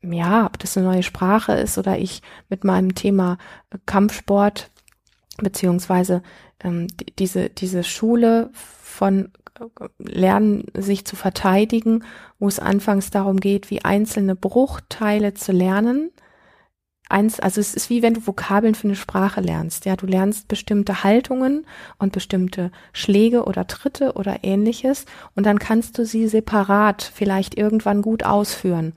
ja, 0.01 0.45
ob 0.45 0.57
das 0.59 0.77
eine 0.77 0.87
neue 0.87 1.03
Sprache 1.03 1.53
ist 1.53 1.77
oder 1.77 1.97
ich 1.97 2.21
mit 2.47 2.63
meinem 2.63 2.95
Thema 2.95 3.37
Kampfsport 3.85 4.69
beziehungsweise 5.37 6.21
ähm, 6.63 6.87
diese, 7.19 7.49
diese 7.49 7.83
Schule 7.83 8.49
von 8.53 9.29
Lernen, 9.99 10.65
sich 10.73 11.05
zu 11.05 11.15
verteidigen, 11.15 12.03
wo 12.39 12.47
es 12.47 12.59
anfangs 12.59 13.11
darum 13.11 13.39
geht, 13.39 13.69
wie 13.69 13.83
einzelne 13.83 14.35
Bruchteile 14.35 15.33
zu 15.33 15.51
lernen. 15.51 16.11
Eins, 17.11 17.39
also 17.39 17.59
es 17.59 17.73
ist 17.73 17.89
wie 17.89 18.01
wenn 18.01 18.13
du 18.13 18.25
Vokabeln 18.25 18.73
für 18.73 18.87
eine 18.87 18.95
Sprache 18.95 19.41
lernst. 19.41 19.85
Ja, 19.85 19.95
du 19.95 20.05
lernst 20.05 20.47
bestimmte 20.47 21.03
Haltungen 21.03 21.65
und 21.97 22.13
bestimmte 22.13 22.71
Schläge 22.93 23.43
oder 23.45 23.67
Tritte 23.67 24.13
oder 24.13 24.43
ähnliches 24.43 25.05
und 25.35 25.45
dann 25.45 25.59
kannst 25.59 25.97
du 25.97 26.05
sie 26.05 26.27
separat 26.27 27.03
vielleicht 27.13 27.57
irgendwann 27.57 28.01
gut 28.01 28.23
ausführen 28.23 28.93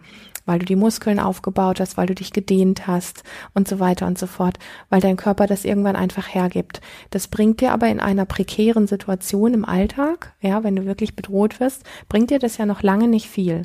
weil 0.47 0.59
du 0.59 0.67
die 0.67 0.77
Muskeln 0.77 1.19
aufgebaut 1.19 1.81
hast, 1.81 1.97
weil 1.97 2.07
du 2.07 2.15
dich 2.15 2.33
gedehnt 2.33 2.87
hast 2.87 3.23
und 3.55 3.67
so 3.69 3.81
weiter 3.81 4.07
und 4.07 4.19
so 4.19 4.27
fort, 4.27 4.59
weil 4.91 5.01
dein 5.01 5.17
Körper 5.17 5.47
das 5.47 5.65
irgendwann 5.65 5.97
einfach 5.97 6.35
hergibt. 6.35 6.81
Das 7.11 7.29
bringt 7.29 7.61
dir 7.61 7.73
aber 7.73 7.89
in 7.89 8.01
einer 8.01 8.27
prekären 8.27 8.87
Situation 8.87 9.55
im 9.55 9.65
Alltag, 9.65 10.35
ja, 10.41 10.63
wenn 10.65 10.77
du 10.77 10.85
wirklich 10.85 11.17
bedroht 11.17 11.61
wirst, 11.61 11.85
bringt 12.09 12.31
dir 12.31 12.39
das 12.39 12.59
ja 12.59 12.67
noch 12.67 12.83
lange 12.83 13.09
nicht 13.09 13.29
viel. 13.29 13.63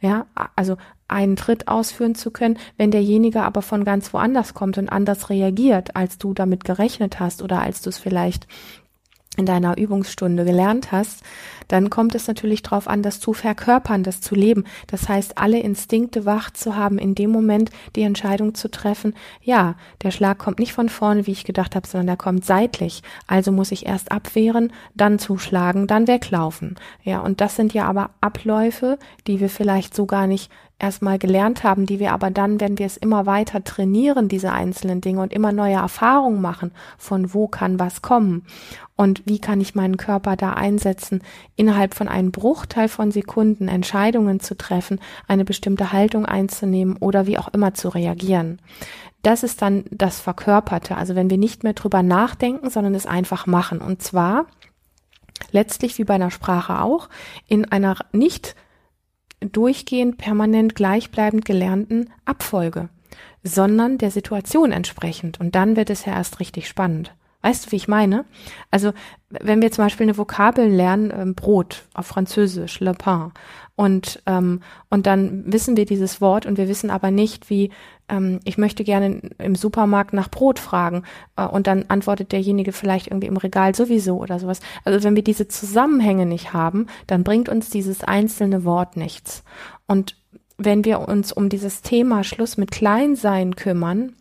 Ja, 0.00 0.26
also 0.56 0.76
einen 1.08 1.36
Tritt 1.36 1.68
ausführen 1.68 2.14
zu 2.14 2.30
können, 2.30 2.58
wenn 2.76 2.90
derjenige 2.90 3.42
aber 3.42 3.62
von 3.62 3.84
ganz 3.84 4.12
woanders 4.12 4.54
kommt 4.54 4.78
und 4.78 4.90
anders 4.90 5.30
reagiert, 5.30 5.96
als 5.96 6.18
du 6.18 6.34
damit 6.34 6.64
gerechnet 6.64 7.20
hast 7.20 7.42
oder 7.42 7.60
als 7.60 7.82
du 7.82 7.90
es 7.90 7.98
vielleicht 7.98 8.46
in 9.36 9.46
deiner 9.46 9.76
Übungsstunde 9.78 10.44
gelernt 10.44 10.92
hast, 10.92 11.22
dann 11.68 11.90
kommt 11.90 12.14
es 12.14 12.28
natürlich 12.28 12.62
darauf 12.62 12.86
an, 12.86 13.02
das 13.02 13.20
zu 13.20 13.32
verkörpern, 13.32 14.02
das 14.02 14.20
zu 14.20 14.34
leben. 14.34 14.64
Das 14.86 15.08
heißt, 15.08 15.38
alle 15.38 15.58
Instinkte 15.58 16.24
wach 16.24 16.50
zu 16.50 16.76
haben, 16.76 16.98
in 16.98 17.14
dem 17.14 17.30
Moment 17.30 17.70
die 17.96 18.02
Entscheidung 18.02 18.54
zu 18.54 18.70
treffen, 18.70 19.14
ja, 19.42 19.74
der 20.02 20.10
Schlag 20.10 20.38
kommt 20.38 20.58
nicht 20.58 20.72
von 20.72 20.88
vorne, 20.88 21.26
wie 21.26 21.32
ich 21.32 21.44
gedacht 21.44 21.74
habe, 21.74 21.86
sondern 21.86 22.06
der 22.06 22.16
kommt 22.16 22.44
seitlich. 22.44 23.02
Also 23.26 23.50
muss 23.50 23.72
ich 23.72 23.86
erst 23.86 24.12
abwehren, 24.12 24.72
dann 24.94 25.18
zuschlagen, 25.18 25.86
dann 25.86 26.06
weglaufen. 26.06 26.76
Ja, 27.02 27.20
und 27.20 27.40
das 27.40 27.56
sind 27.56 27.74
ja 27.74 27.86
aber 27.86 28.10
Abläufe, 28.20 28.98
die 29.26 29.40
wir 29.40 29.48
vielleicht 29.48 29.94
so 29.94 30.06
gar 30.06 30.26
nicht 30.26 30.50
erstmal 30.78 31.18
gelernt 31.18 31.64
haben, 31.64 31.86
die 31.86 32.00
wir 32.00 32.12
aber 32.12 32.30
dann, 32.30 32.60
wenn 32.60 32.78
wir 32.78 32.86
es 32.86 32.96
immer 32.96 33.26
weiter 33.26 33.62
trainieren, 33.62 34.28
diese 34.28 34.52
einzelnen 34.52 35.00
Dinge 35.00 35.22
und 35.22 35.32
immer 35.32 35.52
neue 35.52 35.74
Erfahrungen 35.74 36.40
machen, 36.40 36.72
von 36.98 37.32
wo 37.32 37.46
kann 37.48 37.78
was 37.78 38.02
kommen 38.02 38.44
und 38.96 39.22
wie 39.24 39.38
kann 39.38 39.60
ich 39.60 39.74
meinen 39.74 39.96
Körper 39.96 40.36
da 40.36 40.52
einsetzen, 40.52 41.22
innerhalb 41.56 41.94
von 41.94 42.08
einem 42.08 42.32
Bruchteil 42.32 42.88
von 42.88 43.10
Sekunden 43.10 43.68
Entscheidungen 43.68 44.40
zu 44.40 44.56
treffen, 44.56 45.00
eine 45.28 45.44
bestimmte 45.44 45.92
Haltung 45.92 46.26
einzunehmen 46.26 46.96
oder 46.96 47.26
wie 47.26 47.38
auch 47.38 47.48
immer 47.48 47.74
zu 47.74 47.88
reagieren. 47.88 48.60
Das 49.22 49.42
ist 49.42 49.62
dann 49.62 49.84
das 49.90 50.20
Verkörperte, 50.20 50.96
also 50.96 51.14
wenn 51.14 51.30
wir 51.30 51.38
nicht 51.38 51.64
mehr 51.64 51.72
drüber 51.72 52.02
nachdenken, 52.02 52.68
sondern 52.68 52.94
es 52.94 53.06
einfach 53.06 53.46
machen. 53.46 53.78
Und 53.78 54.02
zwar 54.02 54.46
letztlich 55.50 55.98
wie 55.98 56.04
bei 56.04 56.14
einer 56.14 56.30
Sprache 56.30 56.80
auch 56.82 57.08
in 57.48 57.64
einer 57.64 57.96
nicht 58.12 58.54
durchgehend 59.46 60.18
permanent 60.18 60.74
gleichbleibend 60.74 61.44
gelernten 61.44 62.10
Abfolge, 62.24 62.88
sondern 63.42 63.98
der 63.98 64.10
Situation 64.10 64.72
entsprechend. 64.72 65.40
Und 65.40 65.54
dann 65.54 65.76
wird 65.76 65.90
es 65.90 66.04
ja 66.04 66.14
erst 66.14 66.40
richtig 66.40 66.68
spannend. 66.68 67.14
Weißt 67.44 67.66
du, 67.66 67.72
wie 67.72 67.76
ich 67.76 67.88
meine? 67.88 68.24
Also, 68.70 68.92
wenn 69.28 69.60
wir 69.60 69.70
zum 69.70 69.84
Beispiel 69.84 70.04
eine 70.04 70.16
Vokabel 70.16 70.66
lernen, 70.66 71.12
ähm, 71.14 71.34
Brot 71.34 71.84
auf 71.92 72.06
Französisch, 72.06 72.80
le 72.80 72.94
pain, 72.94 73.32
und, 73.76 74.22
ähm, 74.24 74.60
und 74.88 75.06
dann 75.06 75.52
wissen 75.52 75.76
wir 75.76 75.84
dieses 75.84 76.22
Wort 76.22 76.46
und 76.46 76.56
wir 76.56 76.68
wissen 76.68 76.88
aber 76.88 77.10
nicht, 77.10 77.50
wie, 77.50 77.70
ähm, 78.08 78.40
ich 78.44 78.58
möchte 78.58 78.84
gerne 78.84 79.20
im 79.38 79.54
Supermarkt 79.54 80.12
nach 80.12 80.30
Brot 80.30 80.58
fragen, 80.58 81.04
äh, 81.36 81.46
und 81.46 81.66
dann 81.66 81.84
antwortet 81.88 82.32
derjenige 82.32 82.72
vielleicht 82.72 83.08
irgendwie 83.08 83.28
im 83.28 83.36
Regal 83.36 83.74
sowieso 83.74 84.18
oder 84.18 84.38
sowas. 84.38 84.60
Also, 84.84 85.04
wenn 85.04 85.16
wir 85.16 85.24
diese 85.24 85.48
Zusammenhänge 85.48 86.26
nicht 86.26 86.52
haben, 86.52 86.86
dann 87.06 87.24
bringt 87.24 87.48
uns 87.48 87.70
dieses 87.70 88.04
einzelne 88.04 88.64
Wort 88.64 88.96
nichts. 88.96 89.42
Und 89.86 90.16
wenn 90.56 90.84
wir 90.84 91.00
uns 91.00 91.32
um 91.32 91.48
dieses 91.48 91.82
Thema 91.82 92.24
Schluss 92.24 92.56
mit 92.56 92.70
Kleinsein 92.70 93.56
kümmern, 93.56 94.14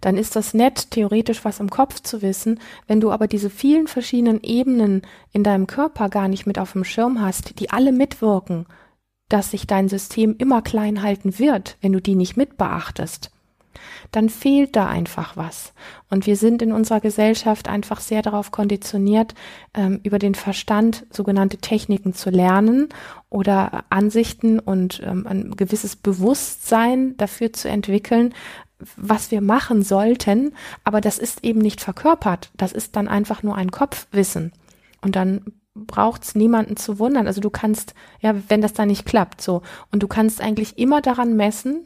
dann 0.00 0.16
ist 0.16 0.36
das 0.36 0.54
nett, 0.54 0.90
theoretisch 0.90 1.44
was 1.44 1.60
im 1.60 1.70
Kopf 1.70 2.00
zu 2.00 2.22
wissen. 2.22 2.60
Wenn 2.86 3.00
du 3.00 3.10
aber 3.10 3.26
diese 3.26 3.50
vielen 3.50 3.86
verschiedenen 3.86 4.42
Ebenen 4.42 5.02
in 5.32 5.42
deinem 5.42 5.66
Körper 5.66 6.08
gar 6.08 6.28
nicht 6.28 6.46
mit 6.46 6.58
auf 6.58 6.72
dem 6.72 6.84
Schirm 6.84 7.20
hast, 7.20 7.58
die 7.60 7.70
alle 7.70 7.92
mitwirken, 7.92 8.66
dass 9.30 9.50
sich 9.50 9.66
dein 9.66 9.88
System 9.88 10.34
immer 10.36 10.60
klein 10.60 11.02
halten 11.02 11.38
wird, 11.38 11.78
wenn 11.80 11.92
du 11.92 12.00
die 12.00 12.14
nicht 12.14 12.36
mit 12.36 12.58
beachtest, 12.58 13.30
dann 14.12 14.28
fehlt 14.28 14.76
da 14.76 14.88
einfach 14.88 15.36
was. 15.36 15.72
Und 16.10 16.26
wir 16.26 16.36
sind 16.36 16.62
in 16.62 16.72
unserer 16.72 17.00
Gesellschaft 17.00 17.68
einfach 17.68 18.00
sehr 18.00 18.22
darauf 18.22 18.50
konditioniert, 18.50 19.34
ähm, 19.74 20.00
über 20.02 20.18
den 20.18 20.34
Verstand 20.34 21.06
sogenannte 21.10 21.58
Techniken 21.58 22.12
zu 22.12 22.30
lernen 22.30 22.88
oder 23.30 23.84
Ansichten 23.88 24.58
und 24.58 25.00
ähm, 25.04 25.26
ein 25.26 25.56
gewisses 25.56 25.96
Bewusstsein 25.96 27.16
dafür 27.16 27.52
zu 27.52 27.68
entwickeln, 27.68 28.34
was 28.96 29.30
wir 29.30 29.40
machen 29.40 29.82
sollten, 29.82 30.54
aber 30.84 31.00
das 31.00 31.18
ist 31.18 31.44
eben 31.44 31.60
nicht 31.60 31.80
verkörpert. 31.80 32.50
Das 32.56 32.72
ist 32.72 32.96
dann 32.96 33.08
einfach 33.08 33.42
nur 33.42 33.54
ein 33.54 33.70
Kopfwissen. 33.70 34.52
Und 35.02 35.16
dann 35.16 35.44
braucht's 35.74 36.34
niemanden 36.34 36.76
zu 36.76 36.98
wundern. 36.98 37.26
Also 37.26 37.40
du 37.40 37.50
kannst, 37.50 37.94
ja, 38.20 38.34
wenn 38.48 38.60
das 38.60 38.72
dann 38.72 38.88
nicht 38.88 39.06
klappt, 39.06 39.40
so. 39.40 39.62
Und 39.92 40.02
du 40.02 40.08
kannst 40.08 40.40
eigentlich 40.40 40.78
immer 40.78 41.00
daran 41.00 41.36
messen, 41.36 41.84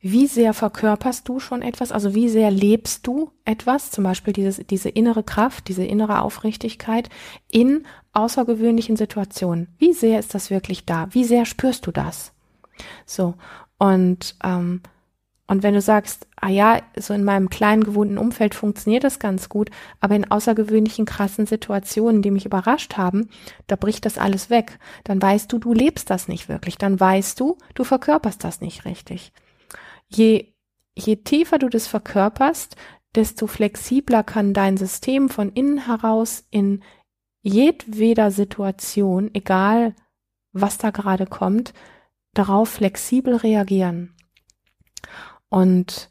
wie 0.00 0.26
sehr 0.26 0.52
verkörperst 0.52 1.26
du 1.26 1.40
schon 1.40 1.62
etwas, 1.62 1.90
also 1.90 2.14
wie 2.14 2.28
sehr 2.28 2.50
lebst 2.50 3.06
du 3.06 3.30
etwas, 3.46 3.90
zum 3.90 4.04
Beispiel 4.04 4.34
dieses, 4.34 4.60
diese 4.66 4.90
innere 4.90 5.22
Kraft, 5.22 5.68
diese 5.68 5.84
innere 5.84 6.20
Aufrichtigkeit 6.20 7.08
in 7.50 7.86
außergewöhnlichen 8.12 8.96
Situationen. 8.96 9.68
Wie 9.78 9.94
sehr 9.94 10.18
ist 10.18 10.34
das 10.34 10.50
wirklich 10.50 10.84
da? 10.84 11.08
Wie 11.12 11.24
sehr 11.24 11.46
spürst 11.46 11.86
du 11.86 11.90
das? 11.90 12.32
So, 13.06 13.34
und 13.78 14.36
ähm, 14.44 14.82
und 15.46 15.62
wenn 15.62 15.74
du 15.74 15.82
sagst, 15.82 16.26
ah 16.36 16.48
ja, 16.48 16.80
so 16.96 17.12
in 17.12 17.22
meinem 17.22 17.50
kleinen 17.50 17.84
gewohnten 17.84 18.16
Umfeld 18.16 18.54
funktioniert 18.54 19.04
das 19.04 19.18
ganz 19.18 19.50
gut, 19.50 19.70
aber 20.00 20.16
in 20.16 20.30
außergewöhnlichen 20.30 21.04
krassen 21.04 21.44
Situationen, 21.44 22.22
die 22.22 22.30
mich 22.30 22.46
überrascht 22.46 22.96
haben, 22.96 23.28
da 23.66 23.76
bricht 23.76 24.06
das 24.06 24.16
alles 24.16 24.48
weg. 24.48 24.78
Dann 25.04 25.20
weißt 25.20 25.52
du, 25.52 25.58
du 25.58 25.74
lebst 25.74 26.08
das 26.08 26.28
nicht 26.28 26.48
wirklich. 26.48 26.78
Dann 26.78 26.98
weißt 26.98 27.38
du, 27.38 27.58
du 27.74 27.84
verkörperst 27.84 28.42
das 28.42 28.62
nicht 28.62 28.86
richtig. 28.86 29.32
Je, 30.08 30.54
je 30.96 31.16
tiefer 31.16 31.58
du 31.58 31.68
das 31.68 31.88
verkörperst, 31.88 32.76
desto 33.14 33.46
flexibler 33.46 34.22
kann 34.22 34.54
dein 34.54 34.78
System 34.78 35.28
von 35.28 35.52
innen 35.52 35.86
heraus 35.86 36.44
in 36.50 36.82
jedweder 37.42 38.30
Situation, 38.30 39.30
egal 39.34 39.94
was 40.52 40.78
da 40.78 40.90
gerade 40.90 41.26
kommt, 41.26 41.74
darauf 42.32 42.70
flexibel 42.70 43.36
reagieren. 43.36 44.14
Und 45.54 46.10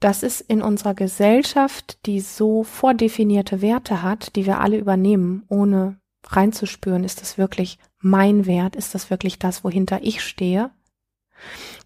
das 0.00 0.24
ist 0.24 0.40
in 0.40 0.62
unserer 0.62 0.94
Gesellschaft, 0.94 2.04
die 2.06 2.18
so 2.18 2.64
vordefinierte 2.64 3.62
Werte 3.62 4.02
hat, 4.02 4.34
die 4.34 4.46
wir 4.46 4.58
alle 4.58 4.78
übernehmen, 4.78 5.44
ohne 5.48 6.00
reinzuspüren, 6.26 7.04
ist 7.04 7.20
das 7.20 7.38
wirklich 7.38 7.78
mein 8.00 8.46
Wert, 8.46 8.74
ist 8.74 8.96
das 8.96 9.10
wirklich 9.10 9.38
das, 9.38 9.62
wohinter 9.62 10.00
ich 10.02 10.24
stehe, 10.24 10.72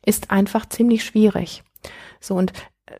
ist 0.02 0.30
einfach 0.30 0.66
ziemlich 0.66 1.04
schwierig. 1.04 1.62
So, 2.20 2.36
und 2.36 2.54
äh, 2.86 2.96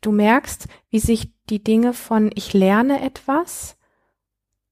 du 0.00 0.12
merkst, 0.12 0.68
wie 0.88 0.98
sich 0.98 1.30
die 1.50 1.62
Dinge 1.62 1.92
von 1.92 2.30
ich 2.34 2.54
lerne 2.54 3.02
etwas 3.02 3.76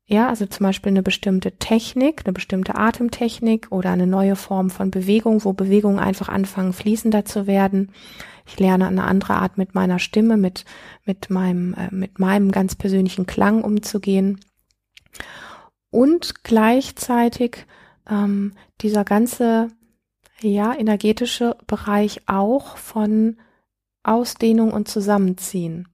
Ja, 0.06 0.30
also 0.30 0.46
zum 0.46 0.64
Beispiel 0.64 0.90
eine 0.92 1.02
bestimmte 1.02 1.58
Technik, 1.58 2.22
eine 2.24 2.32
bestimmte 2.32 2.76
Atemtechnik 2.76 3.66
oder 3.70 3.90
eine 3.90 4.06
neue 4.06 4.36
Form 4.36 4.70
von 4.70 4.90
Bewegung, 4.90 5.44
wo 5.44 5.52
Bewegungen 5.52 5.98
einfach 5.98 6.30
anfangen 6.30 6.72
fließender 6.72 7.26
zu 7.26 7.46
werden. 7.46 7.92
Ich 8.48 8.58
lerne 8.58 8.86
eine 8.86 9.04
andere 9.04 9.34
Art 9.34 9.58
mit 9.58 9.74
meiner 9.74 9.98
Stimme, 9.98 10.38
mit, 10.38 10.64
mit 11.04 11.28
meinem, 11.28 11.74
äh, 11.74 11.94
mit 11.94 12.18
meinem 12.18 12.50
ganz 12.50 12.74
persönlichen 12.74 13.26
Klang 13.26 13.62
umzugehen. 13.62 14.40
Und 15.90 16.44
gleichzeitig 16.44 17.66
ähm, 18.08 18.52
dieser 18.80 19.04
ganze, 19.04 19.68
ja, 20.40 20.74
energetische 20.74 21.56
Bereich 21.66 22.22
auch 22.26 22.78
von 22.78 23.36
Ausdehnung 24.02 24.72
und 24.72 24.88
Zusammenziehen. 24.88 25.88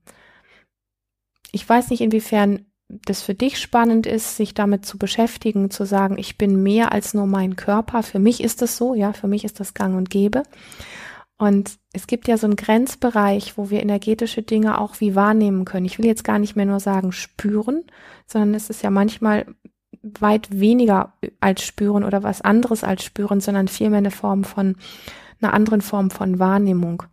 Ich 1.51 1.67
weiß 1.67 1.89
nicht, 1.89 2.01
inwiefern 2.01 2.65
das 2.87 3.21
für 3.21 3.33
dich 3.33 3.59
spannend 3.59 4.05
ist, 4.05 4.37
sich 4.37 4.53
damit 4.53 4.85
zu 4.85 4.97
beschäftigen, 4.97 5.71
zu 5.71 5.85
sagen, 5.85 6.17
ich 6.17 6.37
bin 6.37 6.61
mehr 6.63 6.93
als 6.93 7.13
nur 7.13 7.25
mein 7.25 7.55
Körper. 7.57 8.03
Für 8.03 8.19
mich 8.19 8.41
ist 8.41 8.61
das 8.61 8.77
so, 8.77 8.93
ja, 8.93 9.11
für 9.11 9.27
mich 9.27 9.43
ist 9.43 9.59
das 9.59 9.73
gang 9.73 9.97
und 9.97 10.09
gäbe. 10.09 10.43
Und 11.37 11.77
es 11.91 12.07
gibt 12.07 12.27
ja 12.27 12.37
so 12.37 12.47
einen 12.47 12.55
Grenzbereich, 12.55 13.57
wo 13.57 13.69
wir 13.69 13.81
energetische 13.81 14.41
Dinge 14.41 14.79
auch 14.79 15.01
wie 15.01 15.15
wahrnehmen 15.15 15.65
können. 15.65 15.85
Ich 15.85 15.97
will 15.97 16.05
jetzt 16.05 16.23
gar 16.23 16.39
nicht 16.39 16.55
mehr 16.55 16.65
nur 16.65 16.79
sagen 16.79 17.11
spüren, 17.11 17.83
sondern 18.25 18.53
es 18.53 18.69
ist 18.69 18.83
ja 18.83 18.89
manchmal 18.89 19.45
weit 20.01 20.47
weniger 20.51 21.13
als 21.39 21.63
spüren 21.63 22.03
oder 22.03 22.23
was 22.23 22.41
anderes 22.41 22.83
als 22.83 23.03
spüren, 23.03 23.41
sondern 23.41 23.67
vielmehr 23.67 23.97
eine 23.97 24.11
Form 24.11 24.43
von, 24.43 24.75
einer 25.41 25.53
anderen 25.53 25.81
Form 25.81 26.09
von 26.09 26.39
Wahrnehmung. 26.39 27.03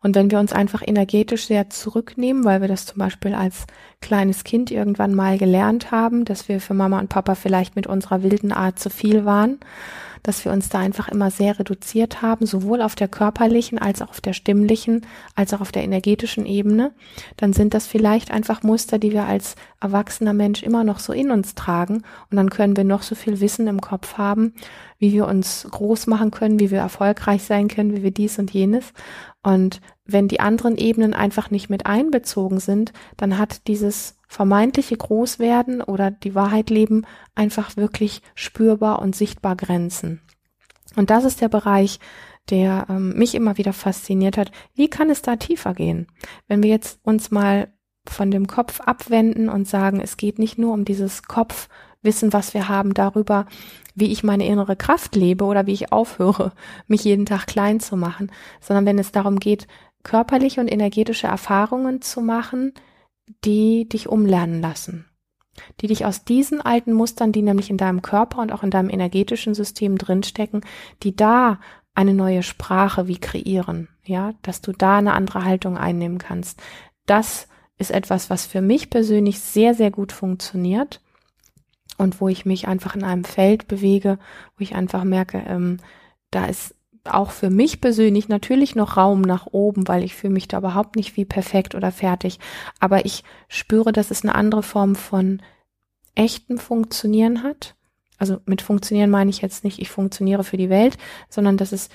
Und 0.00 0.14
wenn 0.14 0.30
wir 0.30 0.38
uns 0.38 0.52
einfach 0.52 0.82
energetisch 0.86 1.46
sehr 1.46 1.70
zurücknehmen, 1.70 2.44
weil 2.44 2.60
wir 2.60 2.68
das 2.68 2.86
zum 2.86 2.98
Beispiel 2.98 3.34
als 3.34 3.66
kleines 4.00 4.44
Kind 4.44 4.70
irgendwann 4.70 5.14
mal 5.14 5.38
gelernt 5.38 5.90
haben, 5.90 6.24
dass 6.24 6.48
wir 6.48 6.60
für 6.60 6.74
Mama 6.74 6.98
und 6.98 7.08
Papa 7.08 7.34
vielleicht 7.34 7.76
mit 7.76 7.86
unserer 7.86 8.22
wilden 8.22 8.52
Art 8.52 8.78
zu 8.78 8.90
viel 8.90 9.24
waren, 9.24 9.58
dass 10.26 10.44
wir 10.44 10.50
uns 10.50 10.68
da 10.68 10.80
einfach 10.80 11.08
immer 11.08 11.30
sehr 11.30 11.58
reduziert 11.58 12.20
haben, 12.20 12.46
sowohl 12.46 12.82
auf 12.82 12.96
der 12.96 13.06
körperlichen 13.06 13.78
als 13.78 14.02
auch 14.02 14.10
auf 14.10 14.20
der 14.20 14.32
stimmlichen, 14.32 15.06
als 15.36 15.54
auch 15.54 15.60
auf 15.60 15.70
der 15.70 15.84
energetischen 15.84 16.46
Ebene, 16.46 16.92
dann 17.36 17.52
sind 17.52 17.74
das 17.74 17.86
vielleicht 17.86 18.32
einfach 18.32 18.62
Muster, 18.64 18.98
die 18.98 19.12
wir 19.12 19.24
als 19.24 19.54
erwachsener 19.80 20.32
Mensch 20.32 20.62
immer 20.62 20.82
noch 20.82 20.98
so 20.98 21.12
in 21.12 21.30
uns 21.30 21.54
tragen 21.54 22.02
und 22.30 22.36
dann 22.36 22.50
können 22.50 22.76
wir 22.76 22.84
noch 22.84 23.02
so 23.02 23.14
viel 23.14 23.40
Wissen 23.40 23.68
im 23.68 23.80
Kopf 23.80 24.18
haben, 24.18 24.54
wie 24.98 25.12
wir 25.12 25.26
uns 25.26 25.66
groß 25.70 26.06
machen 26.06 26.30
können, 26.30 26.60
wie 26.60 26.70
wir 26.70 26.78
erfolgreich 26.78 27.42
sein 27.42 27.68
können, 27.68 27.94
wie 27.94 28.02
wir 28.02 28.10
dies 28.10 28.38
und 28.38 28.52
jenes 28.52 28.92
und 29.46 29.80
wenn 30.04 30.26
die 30.26 30.40
anderen 30.40 30.76
Ebenen 30.76 31.14
einfach 31.14 31.52
nicht 31.52 31.70
mit 31.70 31.86
einbezogen 31.86 32.58
sind, 32.58 32.92
dann 33.16 33.38
hat 33.38 33.68
dieses 33.68 34.18
vermeintliche 34.26 34.96
Großwerden 34.96 35.82
oder 35.82 36.10
die 36.10 36.34
Wahrheit 36.34 36.68
leben 36.68 37.06
einfach 37.36 37.76
wirklich 37.76 38.22
spürbar 38.34 39.00
und 39.00 39.14
sichtbar 39.14 39.54
Grenzen. 39.54 40.20
Und 40.96 41.10
das 41.10 41.24
ist 41.24 41.40
der 41.40 41.48
Bereich, 41.48 42.00
der 42.50 42.86
ähm, 42.88 43.16
mich 43.16 43.36
immer 43.36 43.56
wieder 43.56 43.72
fasziniert 43.72 44.36
hat. 44.36 44.50
Wie 44.74 44.88
kann 44.88 45.10
es 45.10 45.22
da 45.22 45.36
tiefer 45.36 45.74
gehen? 45.74 46.08
Wenn 46.48 46.64
wir 46.64 46.70
jetzt 46.70 46.98
uns 47.04 47.30
mal 47.30 47.72
von 48.04 48.32
dem 48.32 48.48
Kopf 48.48 48.80
abwenden 48.80 49.48
und 49.48 49.68
sagen, 49.68 50.00
es 50.00 50.16
geht 50.16 50.40
nicht 50.40 50.58
nur 50.58 50.74
um 50.74 50.84
dieses 50.84 51.22
Kopfwissen, 52.06 52.32
was 52.32 52.54
wir 52.54 52.68
haben 52.68 52.94
darüber, 52.94 53.46
wie 53.94 54.12
ich 54.12 54.22
meine 54.22 54.46
innere 54.46 54.76
Kraft 54.76 55.16
lebe 55.16 55.44
oder 55.44 55.66
wie 55.66 55.72
ich 55.72 55.92
aufhöre, 55.92 56.52
mich 56.86 57.04
jeden 57.04 57.26
Tag 57.26 57.46
klein 57.46 57.80
zu 57.80 57.96
machen, 57.96 58.30
sondern 58.60 58.86
wenn 58.86 58.98
es 58.98 59.10
darum 59.10 59.40
geht, 59.40 59.66
körperliche 60.04 60.60
und 60.60 60.68
energetische 60.68 61.26
Erfahrungen 61.26 62.00
zu 62.02 62.20
machen, 62.20 62.72
die 63.44 63.88
dich 63.88 64.08
umlernen 64.08 64.60
lassen, 64.60 65.06
die 65.80 65.88
dich 65.88 66.04
aus 66.04 66.24
diesen 66.24 66.60
alten 66.60 66.92
Mustern, 66.92 67.32
die 67.32 67.42
nämlich 67.42 67.70
in 67.70 67.76
deinem 67.76 68.02
Körper 68.02 68.40
und 68.40 68.52
auch 68.52 68.62
in 68.62 68.70
deinem 68.70 68.90
energetischen 68.90 69.54
System 69.54 69.98
drinstecken, 69.98 70.60
die 71.02 71.16
da 71.16 71.58
eine 71.92 72.14
neue 72.14 72.44
Sprache 72.44 73.08
wie 73.08 73.18
kreieren, 73.18 73.88
ja, 74.04 74.34
dass 74.42 74.60
du 74.60 74.70
da 74.70 74.98
eine 74.98 75.14
andere 75.14 75.44
Haltung 75.44 75.76
einnehmen 75.76 76.18
kannst. 76.18 76.62
Das 77.06 77.48
ist 77.78 77.90
etwas, 77.90 78.30
was 78.30 78.46
für 78.46 78.60
mich 78.60 78.90
persönlich 78.90 79.40
sehr, 79.40 79.74
sehr 79.74 79.90
gut 79.90 80.12
funktioniert 80.12 81.00
und 81.96 82.20
wo 82.20 82.28
ich 82.28 82.46
mich 82.46 82.68
einfach 82.68 82.94
in 82.94 83.04
einem 83.04 83.24
Feld 83.24 83.68
bewege, 83.68 84.18
wo 84.56 84.62
ich 84.62 84.74
einfach 84.74 85.04
merke, 85.04 85.42
ähm, 85.46 85.78
da 86.30 86.46
ist 86.46 86.74
auch 87.04 87.30
für 87.30 87.50
mich 87.50 87.80
persönlich 87.80 88.28
natürlich 88.28 88.74
noch 88.74 88.96
Raum 88.96 89.20
nach 89.22 89.46
oben, 89.46 89.86
weil 89.88 90.02
ich 90.02 90.14
fühle 90.14 90.32
mich 90.32 90.48
da 90.48 90.58
überhaupt 90.58 90.96
nicht 90.96 91.16
wie 91.16 91.24
perfekt 91.24 91.74
oder 91.74 91.92
fertig. 91.92 92.38
Aber 92.80 93.04
ich 93.04 93.24
spüre, 93.48 93.92
dass 93.92 94.10
es 94.10 94.22
eine 94.22 94.34
andere 94.34 94.62
Form 94.62 94.96
von 94.96 95.40
echtem 96.14 96.58
Funktionieren 96.58 97.42
hat. 97.42 97.76
Also 98.18 98.38
mit 98.46 98.62
Funktionieren 98.62 99.10
meine 99.10 99.30
ich 99.30 99.40
jetzt 99.40 99.64
nicht, 99.64 99.78
ich 99.78 99.90
funktioniere 99.90 100.44
für 100.44 100.56
die 100.56 100.70
Welt, 100.70 100.96
sondern 101.28 101.56
dass 101.56 101.72
es 101.72 101.90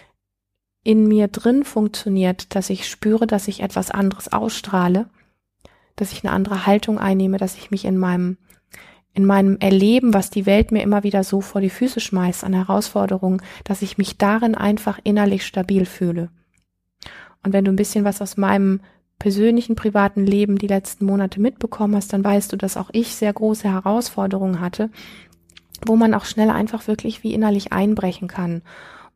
in 0.84 1.08
mir 1.08 1.28
drin 1.28 1.64
funktioniert, 1.64 2.56
dass 2.56 2.70
ich 2.70 2.88
spüre, 2.90 3.28
dass 3.28 3.48
ich 3.48 3.62
etwas 3.62 3.92
anderes 3.92 4.32
ausstrahle, 4.32 5.10
dass 5.96 6.12
ich 6.12 6.24
eine 6.24 6.34
andere 6.34 6.66
Haltung 6.66 7.00
einnehme, 7.00 7.38
dass 7.38 7.56
ich 7.56 7.72
mich 7.72 7.86
in 7.86 7.98
meinem 7.98 8.38
in 9.14 9.26
meinem 9.26 9.58
Erleben, 9.60 10.14
was 10.14 10.30
die 10.30 10.46
Welt 10.46 10.72
mir 10.72 10.84
immer 10.84 11.04
wieder 11.04 11.24
so 11.24 11.42
vor 11.42 11.62
die 11.62 11.70
Füße 11.70 12.00
schmeißt 12.00 12.44
an 12.44 12.54
Herausforderungen, 12.54 13.42
dass 13.64 13.82
ich 13.82 13.98
mich 13.98 14.18
darin 14.18 14.56
einfach 14.56 15.00
innerlich 15.04 15.46
stabil 15.46 15.86
fühle. 15.86 16.30
Und 17.44 17.54
wenn 17.54 17.66
du 17.66 17.72
ein 17.72 17.78
bisschen 17.78 18.06
was 18.06 18.22
aus 18.22 18.38
meinem 18.38 18.80
persönlichen 19.20 19.76
privaten 19.76 20.26
Leben 20.26 20.58
die 20.58 20.68
letzten 20.68 21.06
Monate 21.06 21.42
mitbekommen 21.42 21.96
hast, 21.96 22.14
dann 22.14 22.24
weißt 22.24 22.52
du, 22.52 22.58
dass 22.58 22.78
auch 22.78 22.90
ich 22.92 23.16
sehr 23.16 23.34
große 23.34 23.70
Herausforderungen 23.70 24.62
hatte, 24.62 24.90
wo 25.86 25.96
man 25.96 26.14
auch 26.14 26.26
schnell 26.26 26.50
einfach 26.50 26.88
wirklich 26.88 27.24
wie 27.24 27.34
innerlich 27.34 27.74
einbrechen 27.74 28.28
kann 28.28 28.62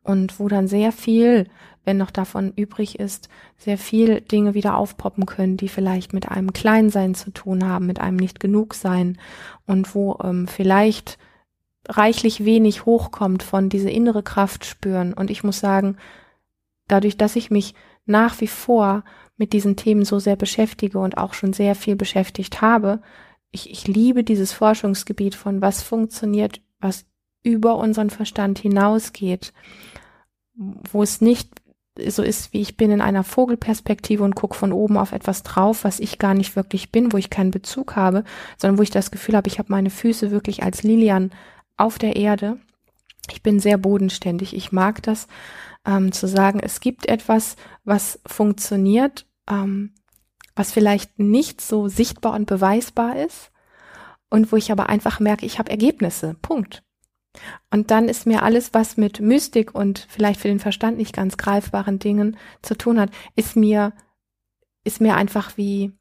und 0.06 0.38
wo 0.38 0.48
dann 0.48 0.68
sehr 0.68 0.92
viel 0.92 1.46
wenn 1.86 1.96
noch 1.96 2.10
davon 2.10 2.52
übrig 2.56 2.98
ist, 2.98 3.30
sehr 3.56 3.78
viel 3.78 4.20
Dinge 4.20 4.54
wieder 4.54 4.76
aufpoppen 4.76 5.24
können, 5.24 5.56
die 5.56 5.68
vielleicht 5.68 6.12
mit 6.12 6.28
einem 6.28 6.52
Kleinsein 6.52 7.14
zu 7.14 7.30
tun 7.30 7.66
haben, 7.66 7.86
mit 7.86 8.00
einem 8.00 8.16
nicht 8.16 8.40
genug 8.40 8.74
sein 8.74 9.18
und 9.66 9.94
wo 9.94 10.18
ähm, 10.22 10.48
vielleicht 10.48 11.16
reichlich 11.88 12.44
wenig 12.44 12.84
hochkommt 12.84 13.44
von 13.44 13.68
diese 13.68 13.88
innere 13.88 14.24
Kraft 14.24 14.64
spüren. 14.64 15.14
Und 15.14 15.30
ich 15.30 15.44
muss 15.44 15.60
sagen, 15.60 15.96
dadurch, 16.88 17.16
dass 17.16 17.36
ich 17.36 17.52
mich 17.52 17.74
nach 18.04 18.40
wie 18.40 18.48
vor 18.48 19.04
mit 19.36 19.52
diesen 19.52 19.76
Themen 19.76 20.04
so 20.04 20.18
sehr 20.18 20.36
beschäftige 20.36 20.98
und 20.98 21.16
auch 21.16 21.34
schon 21.34 21.52
sehr 21.52 21.76
viel 21.76 21.94
beschäftigt 21.94 22.60
habe, 22.60 23.00
ich, 23.52 23.70
ich 23.70 23.86
liebe 23.86 24.24
dieses 24.24 24.52
Forschungsgebiet 24.52 25.36
von 25.36 25.62
was 25.62 25.84
funktioniert, 25.84 26.60
was 26.80 27.06
über 27.44 27.76
unseren 27.76 28.10
Verstand 28.10 28.58
hinausgeht, 28.58 29.52
wo 30.56 31.02
es 31.02 31.20
nicht 31.20 31.50
so 31.98 32.22
ist, 32.22 32.52
wie 32.52 32.60
ich 32.60 32.76
bin, 32.76 32.90
in 32.90 33.00
einer 33.00 33.24
Vogelperspektive 33.24 34.22
und 34.22 34.34
gucke 34.34 34.56
von 34.56 34.72
oben 34.72 34.96
auf 34.96 35.12
etwas 35.12 35.42
drauf, 35.42 35.84
was 35.84 36.00
ich 36.00 36.18
gar 36.18 36.34
nicht 36.34 36.56
wirklich 36.56 36.92
bin, 36.92 37.12
wo 37.12 37.16
ich 37.16 37.30
keinen 37.30 37.50
Bezug 37.50 37.96
habe, 37.96 38.24
sondern 38.58 38.78
wo 38.78 38.82
ich 38.82 38.90
das 38.90 39.10
Gefühl 39.10 39.36
habe, 39.36 39.48
ich 39.48 39.58
habe 39.58 39.72
meine 39.72 39.90
Füße 39.90 40.30
wirklich 40.30 40.62
als 40.62 40.82
Lilian 40.82 41.30
auf 41.76 41.98
der 41.98 42.16
Erde. 42.16 42.58
Ich 43.30 43.42
bin 43.42 43.60
sehr 43.60 43.78
bodenständig. 43.78 44.54
Ich 44.54 44.72
mag 44.72 45.02
das, 45.02 45.26
ähm, 45.86 46.12
zu 46.12 46.28
sagen, 46.28 46.60
es 46.60 46.80
gibt 46.80 47.08
etwas, 47.08 47.56
was 47.84 48.20
funktioniert, 48.26 49.26
ähm, 49.48 49.94
was 50.54 50.72
vielleicht 50.72 51.18
nicht 51.18 51.60
so 51.60 51.88
sichtbar 51.88 52.34
und 52.34 52.46
beweisbar 52.46 53.16
ist 53.16 53.50
und 54.30 54.52
wo 54.52 54.56
ich 54.56 54.72
aber 54.72 54.88
einfach 54.88 55.20
merke, 55.20 55.46
ich 55.46 55.58
habe 55.58 55.70
Ergebnisse. 55.70 56.36
Punkt. 56.42 56.82
Und 57.70 57.90
dann 57.90 58.08
ist 58.08 58.26
mir 58.26 58.42
alles, 58.42 58.74
was 58.74 58.96
mit 58.96 59.20
Mystik 59.20 59.74
und 59.74 60.06
vielleicht 60.08 60.40
für 60.40 60.48
den 60.48 60.60
Verstand 60.60 60.98
nicht 60.98 61.14
ganz 61.14 61.36
greifbaren 61.36 61.98
Dingen 61.98 62.36
zu 62.62 62.76
tun 62.76 63.00
hat, 63.00 63.10
ist 63.34 63.56
mir, 63.56 63.92
ist 64.84 65.00
mir 65.00 65.16
einfach 65.16 65.56
wie 65.56 65.92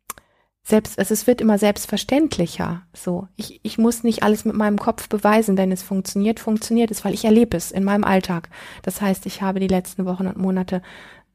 selbst, 0.63 0.97
also 0.97 1.13
es 1.13 1.27
wird 1.27 1.41
immer 1.41 1.59
selbstverständlicher. 1.59 2.81
So, 2.93 3.27
ich, 3.35 3.59
ich 3.63 3.77
muss 3.77 4.03
nicht 4.03 4.23
alles 4.23 4.45
mit 4.45 4.55
meinem 4.55 4.79
Kopf 4.79 5.07
beweisen, 5.07 5.57
wenn 5.57 5.71
es 5.71 5.83
funktioniert, 5.83 6.39
funktioniert 6.39 6.89
es, 6.89 7.05
weil 7.05 7.13
ich 7.13 7.23
erlebe 7.23 7.55
es 7.55 7.71
in 7.71 7.83
meinem 7.83 8.03
Alltag. 8.03 8.49
Das 8.81 8.99
heißt, 8.99 9.27
ich 9.27 9.43
habe 9.43 9.59
die 9.59 9.67
letzten 9.67 10.05
Wochen 10.05 10.25
und 10.25 10.37
Monate 10.37 10.81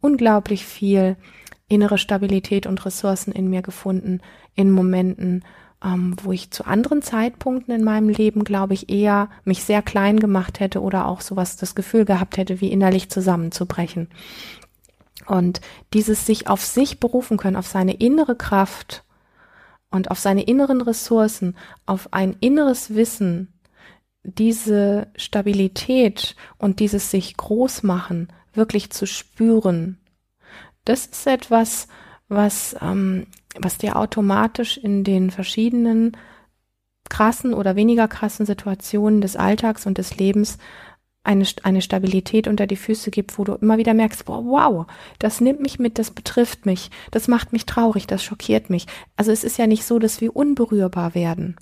unglaublich 0.00 0.66
viel 0.66 1.16
innere 1.68 1.98
Stabilität 1.98 2.66
und 2.66 2.84
Ressourcen 2.84 3.32
in 3.32 3.48
mir 3.48 3.62
gefunden, 3.62 4.20
in 4.56 4.72
Momenten, 4.72 5.44
ähm, 5.84 6.16
wo 6.22 6.32
ich 6.32 6.50
zu 6.50 6.66
anderen 6.66 7.02
Zeitpunkten 7.02 7.74
in 7.74 7.84
meinem 7.84 8.08
Leben, 8.08 8.44
glaube 8.44 8.74
ich, 8.74 8.90
eher 8.90 9.30
mich 9.44 9.64
sehr 9.64 9.82
klein 9.82 10.20
gemacht 10.20 10.60
hätte 10.60 10.80
oder 10.82 11.06
auch 11.06 11.20
sowas 11.20 11.56
das 11.56 11.74
Gefühl 11.74 12.04
gehabt 12.04 12.36
hätte, 12.36 12.60
wie 12.60 12.70
innerlich 12.70 13.10
zusammenzubrechen. 13.10 14.08
Und 15.26 15.60
dieses 15.92 16.26
sich 16.26 16.48
auf 16.48 16.64
sich 16.64 17.00
berufen 17.00 17.36
können, 17.36 17.56
auf 17.56 17.66
seine 17.66 17.94
innere 17.94 18.36
Kraft 18.36 19.04
und 19.90 20.10
auf 20.10 20.18
seine 20.18 20.42
inneren 20.42 20.80
Ressourcen, 20.80 21.56
auf 21.86 22.12
ein 22.12 22.36
inneres 22.40 22.94
Wissen, 22.94 23.52
diese 24.22 25.08
Stabilität 25.16 26.36
und 26.58 26.80
dieses 26.80 27.10
sich 27.10 27.36
groß 27.36 27.82
machen 27.82 28.28
wirklich 28.52 28.90
zu 28.90 29.06
spüren, 29.06 29.98
das 30.84 31.06
ist 31.06 31.26
etwas, 31.26 31.88
was, 32.28 32.76
ähm, 32.80 33.26
was 33.58 33.78
dir 33.78 33.96
automatisch 33.96 34.76
in 34.76 35.04
den 35.04 35.30
verschiedenen 35.30 36.16
krassen 37.08 37.54
oder 37.54 37.76
weniger 37.76 38.08
krassen 38.08 38.46
Situationen 38.46 39.20
des 39.20 39.36
Alltags 39.36 39.86
und 39.86 39.98
des 39.98 40.16
Lebens 40.16 40.58
eine, 41.22 41.44
eine 41.64 41.82
Stabilität 41.82 42.48
unter 42.48 42.66
die 42.66 42.76
Füße 42.76 43.10
gibt, 43.10 43.38
wo 43.38 43.44
du 43.44 43.54
immer 43.54 43.78
wieder 43.78 43.92
merkst, 43.92 44.26
wow, 44.26 44.44
wow, 44.44 44.86
das 45.18 45.40
nimmt 45.40 45.60
mich 45.60 45.78
mit, 45.78 45.98
das 45.98 46.12
betrifft 46.12 46.64
mich, 46.64 46.90
das 47.10 47.28
macht 47.28 47.52
mich 47.52 47.66
traurig, 47.66 48.06
das 48.06 48.22
schockiert 48.22 48.70
mich. 48.70 48.86
Also 49.16 49.30
es 49.30 49.44
ist 49.44 49.58
ja 49.58 49.66
nicht 49.66 49.84
so, 49.84 49.98
dass 49.98 50.20
wir 50.20 50.34
unberührbar 50.34 51.14
werden. 51.14 51.56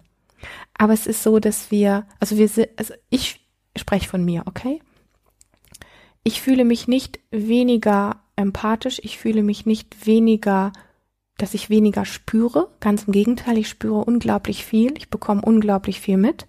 Aber 0.75 0.93
es 0.93 1.07
ist 1.07 1.25
so, 1.25 1.41
dass 1.41 1.71
wir, 1.73 2.07
also 2.21 2.37
wir, 2.37 2.49
also 2.77 2.95
ich 3.11 3.41
spreche 3.77 4.09
von 4.09 4.25
mir, 4.25 4.43
okay? 4.47 4.81
Ich 6.23 6.41
fühle 6.41 6.65
mich 6.65 6.87
nicht 6.87 7.19
weniger 7.31 8.21
empathisch, 8.37 9.01
ich 9.03 9.19
fühle 9.19 9.43
mich 9.43 9.67
nicht 9.67 10.07
weniger, 10.07 10.73
dass 11.39 11.55
ich 11.55 11.71
weniger 11.71 12.05
spüre. 12.05 12.69
Ganz 12.81 13.05
im 13.05 13.13
Gegenteil, 13.13 13.57
ich 13.57 13.69
spüre 13.69 14.05
unglaublich 14.05 14.65
viel, 14.65 14.97
ich 14.99 15.09
bekomme 15.09 15.41
unglaublich 15.41 16.01
viel 16.01 16.19
mit. 16.19 16.47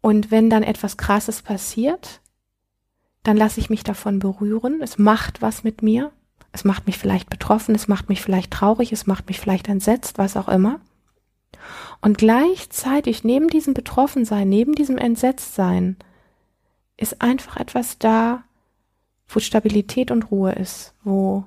Und 0.00 0.30
wenn 0.30 0.48
dann 0.48 0.62
etwas 0.62 0.96
Krasses 0.96 1.42
passiert, 1.42 2.20
dann 3.22 3.36
lasse 3.36 3.60
ich 3.60 3.68
mich 3.68 3.84
davon 3.84 4.18
berühren. 4.18 4.80
Es 4.80 4.96
macht 4.96 5.42
was 5.42 5.62
mit 5.62 5.82
mir. 5.82 6.12
Es 6.52 6.64
macht 6.64 6.86
mich 6.86 6.98
vielleicht 6.98 7.30
betroffen, 7.30 7.74
es 7.74 7.86
macht 7.86 8.08
mich 8.08 8.22
vielleicht 8.22 8.50
traurig, 8.50 8.92
es 8.92 9.06
macht 9.06 9.28
mich 9.28 9.38
vielleicht 9.38 9.68
entsetzt, 9.68 10.18
was 10.18 10.36
auch 10.36 10.48
immer. 10.48 10.80
Und 12.00 12.18
gleichzeitig 12.18 13.24
neben 13.24 13.48
diesem 13.48 13.74
Betroffensein, 13.74 14.48
neben 14.48 14.74
diesem 14.74 14.98
Entsetztsein, 14.98 15.96
ist 16.96 17.22
einfach 17.22 17.56
etwas 17.56 17.98
da, 17.98 18.42
wo 19.28 19.38
Stabilität 19.38 20.10
und 20.10 20.30
Ruhe 20.30 20.52
ist, 20.52 20.94
wo 21.04 21.44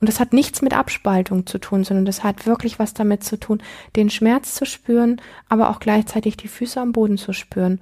und 0.00 0.08
das 0.08 0.18
hat 0.18 0.32
nichts 0.32 0.62
mit 0.62 0.72
Abspaltung 0.72 1.46
zu 1.46 1.58
tun, 1.58 1.84
sondern 1.84 2.06
das 2.06 2.24
hat 2.24 2.46
wirklich 2.46 2.78
was 2.78 2.94
damit 2.94 3.22
zu 3.22 3.38
tun, 3.38 3.62
den 3.96 4.08
Schmerz 4.08 4.54
zu 4.54 4.64
spüren, 4.64 5.20
aber 5.48 5.68
auch 5.68 5.78
gleichzeitig 5.78 6.38
die 6.38 6.48
Füße 6.48 6.80
am 6.80 6.92
Boden 6.92 7.18
zu 7.18 7.34
spüren. 7.34 7.80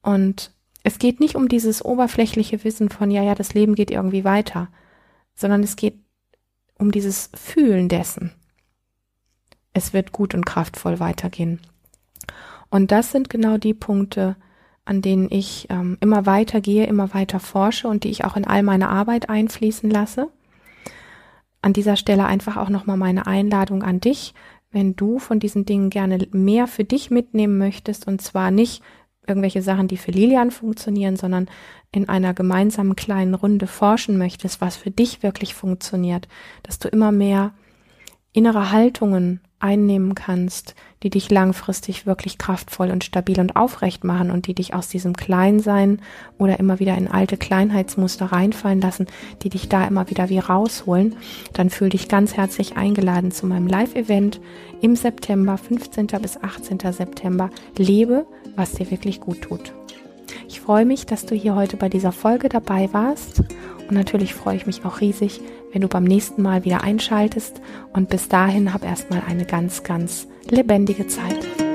Und 0.00 0.52
es 0.84 1.00
geht 1.00 1.18
nicht 1.18 1.34
um 1.34 1.48
dieses 1.48 1.84
oberflächliche 1.84 2.62
Wissen 2.62 2.88
von, 2.88 3.10
ja, 3.10 3.22
ja, 3.24 3.34
das 3.34 3.52
Leben 3.52 3.74
geht 3.74 3.90
irgendwie 3.90 4.22
weiter, 4.22 4.68
sondern 5.34 5.64
es 5.64 5.74
geht 5.74 5.98
um 6.78 6.92
dieses 6.92 7.30
Fühlen 7.34 7.88
dessen. 7.88 8.30
Es 9.72 9.92
wird 9.92 10.12
gut 10.12 10.34
und 10.34 10.46
kraftvoll 10.46 11.00
weitergehen. 11.00 11.60
Und 12.70 12.92
das 12.92 13.10
sind 13.10 13.28
genau 13.28 13.58
die 13.58 13.74
Punkte, 13.74 14.36
an 14.84 15.02
denen 15.02 15.28
ich 15.32 15.66
ähm, 15.70 15.98
immer 16.00 16.26
weiter 16.26 16.60
gehe, 16.60 16.86
immer 16.86 17.12
weiter 17.12 17.40
forsche 17.40 17.88
und 17.88 18.04
die 18.04 18.10
ich 18.10 18.24
auch 18.24 18.36
in 18.36 18.44
all 18.44 18.62
meine 18.62 18.88
Arbeit 18.88 19.28
einfließen 19.28 19.90
lasse 19.90 20.30
an 21.66 21.72
dieser 21.72 21.96
Stelle 21.96 22.26
einfach 22.26 22.56
auch 22.56 22.68
nochmal 22.68 22.96
meine 22.96 23.26
Einladung 23.26 23.82
an 23.82 23.98
dich, 23.98 24.34
wenn 24.70 24.94
du 24.94 25.18
von 25.18 25.40
diesen 25.40 25.64
Dingen 25.64 25.90
gerne 25.90 26.28
mehr 26.30 26.68
für 26.68 26.84
dich 26.84 27.10
mitnehmen 27.10 27.58
möchtest 27.58 28.06
und 28.06 28.22
zwar 28.22 28.52
nicht 28.52 28.84
irgendwelche 29.26 29.62
Sachen, 29.62 29.88
die 29.88 29.96
für 29.96 30.12
Lilian 30.12 30.52
funktionieren, 30.52 31.16
sondern 31.16 31.48
in 31.90 32.08
einer 32.08 32.34
gemeinsamen 32.34 32.94
kleinen 32.94 33.34
Runde 33.34 33.66
forschen 33.66 34.16
möchtest, 34.16 34.60
was 34.60 34.76
für 34.76 34.92
dich 34.92 35.24
wirklich 35.24 35.54
funktioniert, 35.54 36.28
dass 36.62 36.78
du 36.78 36.86
immer 36.86 37.10
mehr 37.10 37.52
innere 38.36 38.70
Haltungen 38.70 39.40
einnehmen 39.58 40.14
kannst, 40.14 40.74
die 41.02 41.08
dich 41.08 41.30
langfristig 41.30 42.04
wirklich 42.04 42.36
kraftvoll 42.36 42.90
und 42.90 43.02
stabil 43.02 43.40
und 43.40 43.56
aufrecht 43.56 44.04
machen 44.04 44.30
und 44.30 44.46
die 44.46 44.54
dich 44.54 44.74
aus 44.74 44.88
diesem 44.88 45.14
Kleinsein 45.14 46.02
oder 46.36 46.60
immer 46.60 46.78
wieder 46.78 46.96
in 46.98 47.08
alte 47.08 47.38
Kleinheitsmuster 47.38 48.26
reinfallen 48.26 48.82
lassen, 48.82 49.06
die 49.42 49.48
dich 49.48 49.70
da 49.70 49.86
immer 49.86 50.10
wieder 50.10 50.28
wie 50.28 50.38
rausholen, 50.38 51.16
dann 51.54 51.70
fühl 51.70 51.88
dich 51.88 52.08
ganz 52.08 52.36
herzlich 52.36 52.76
eingeladen 52.76 53.30
zu 53.30 53.46
meinem 53.46 53.66
Live-Event 53.66 54.40
im 54.82 54.94
September, 54.94 55.56
15. 55.56 56.08
bis 56.20 56.36
18. 56.42 56.78
September. 56.92 57.48
Lebe, 57.78 58.26
was 58.54 58.72
dir 58.72 58.90
wirklich 58.90 59.20
gut 59.20 59.40
tut. 59.40 59.72
Ich 60.48 60.60
freue 60.60 60.84
mich, 60.84 61.06
dass 61.06 61.24
du 61.24 61.34
hier 61.34 61.54
heute 61.54 61.78
bei 61.78 61.88
dieser 61.88 62.12
Folge 62.12 62.50
dabei 62.50 62.92
warst 62.92 63.42
und 63.88 63.94
natürlich 63.94 64.34
freue 64.34 64.56
ich 64.56 64.66
mich 64.66 64.84
auch 64.84 65.00
riesig, 65.00 65.40
wenn 65.72 65.82
du 65.82 65.88
beim 65.88 66.04
nächsten 66.04 66.42
Mal 66.42 66.64
wieder 66.64 66.82
einschaltest. 66.82 67.60
Und 67.92 68.08
bis 68.08 68.28
dahin 68.28 68.72
hab 68.72 68.84
erstmal 68.84 69.22
eine 69.26 69.44
ganz, 69.44 69.82
ganz 69.82 70.26
lebendige 70.48 71.06
Zeit. 71.06 71.65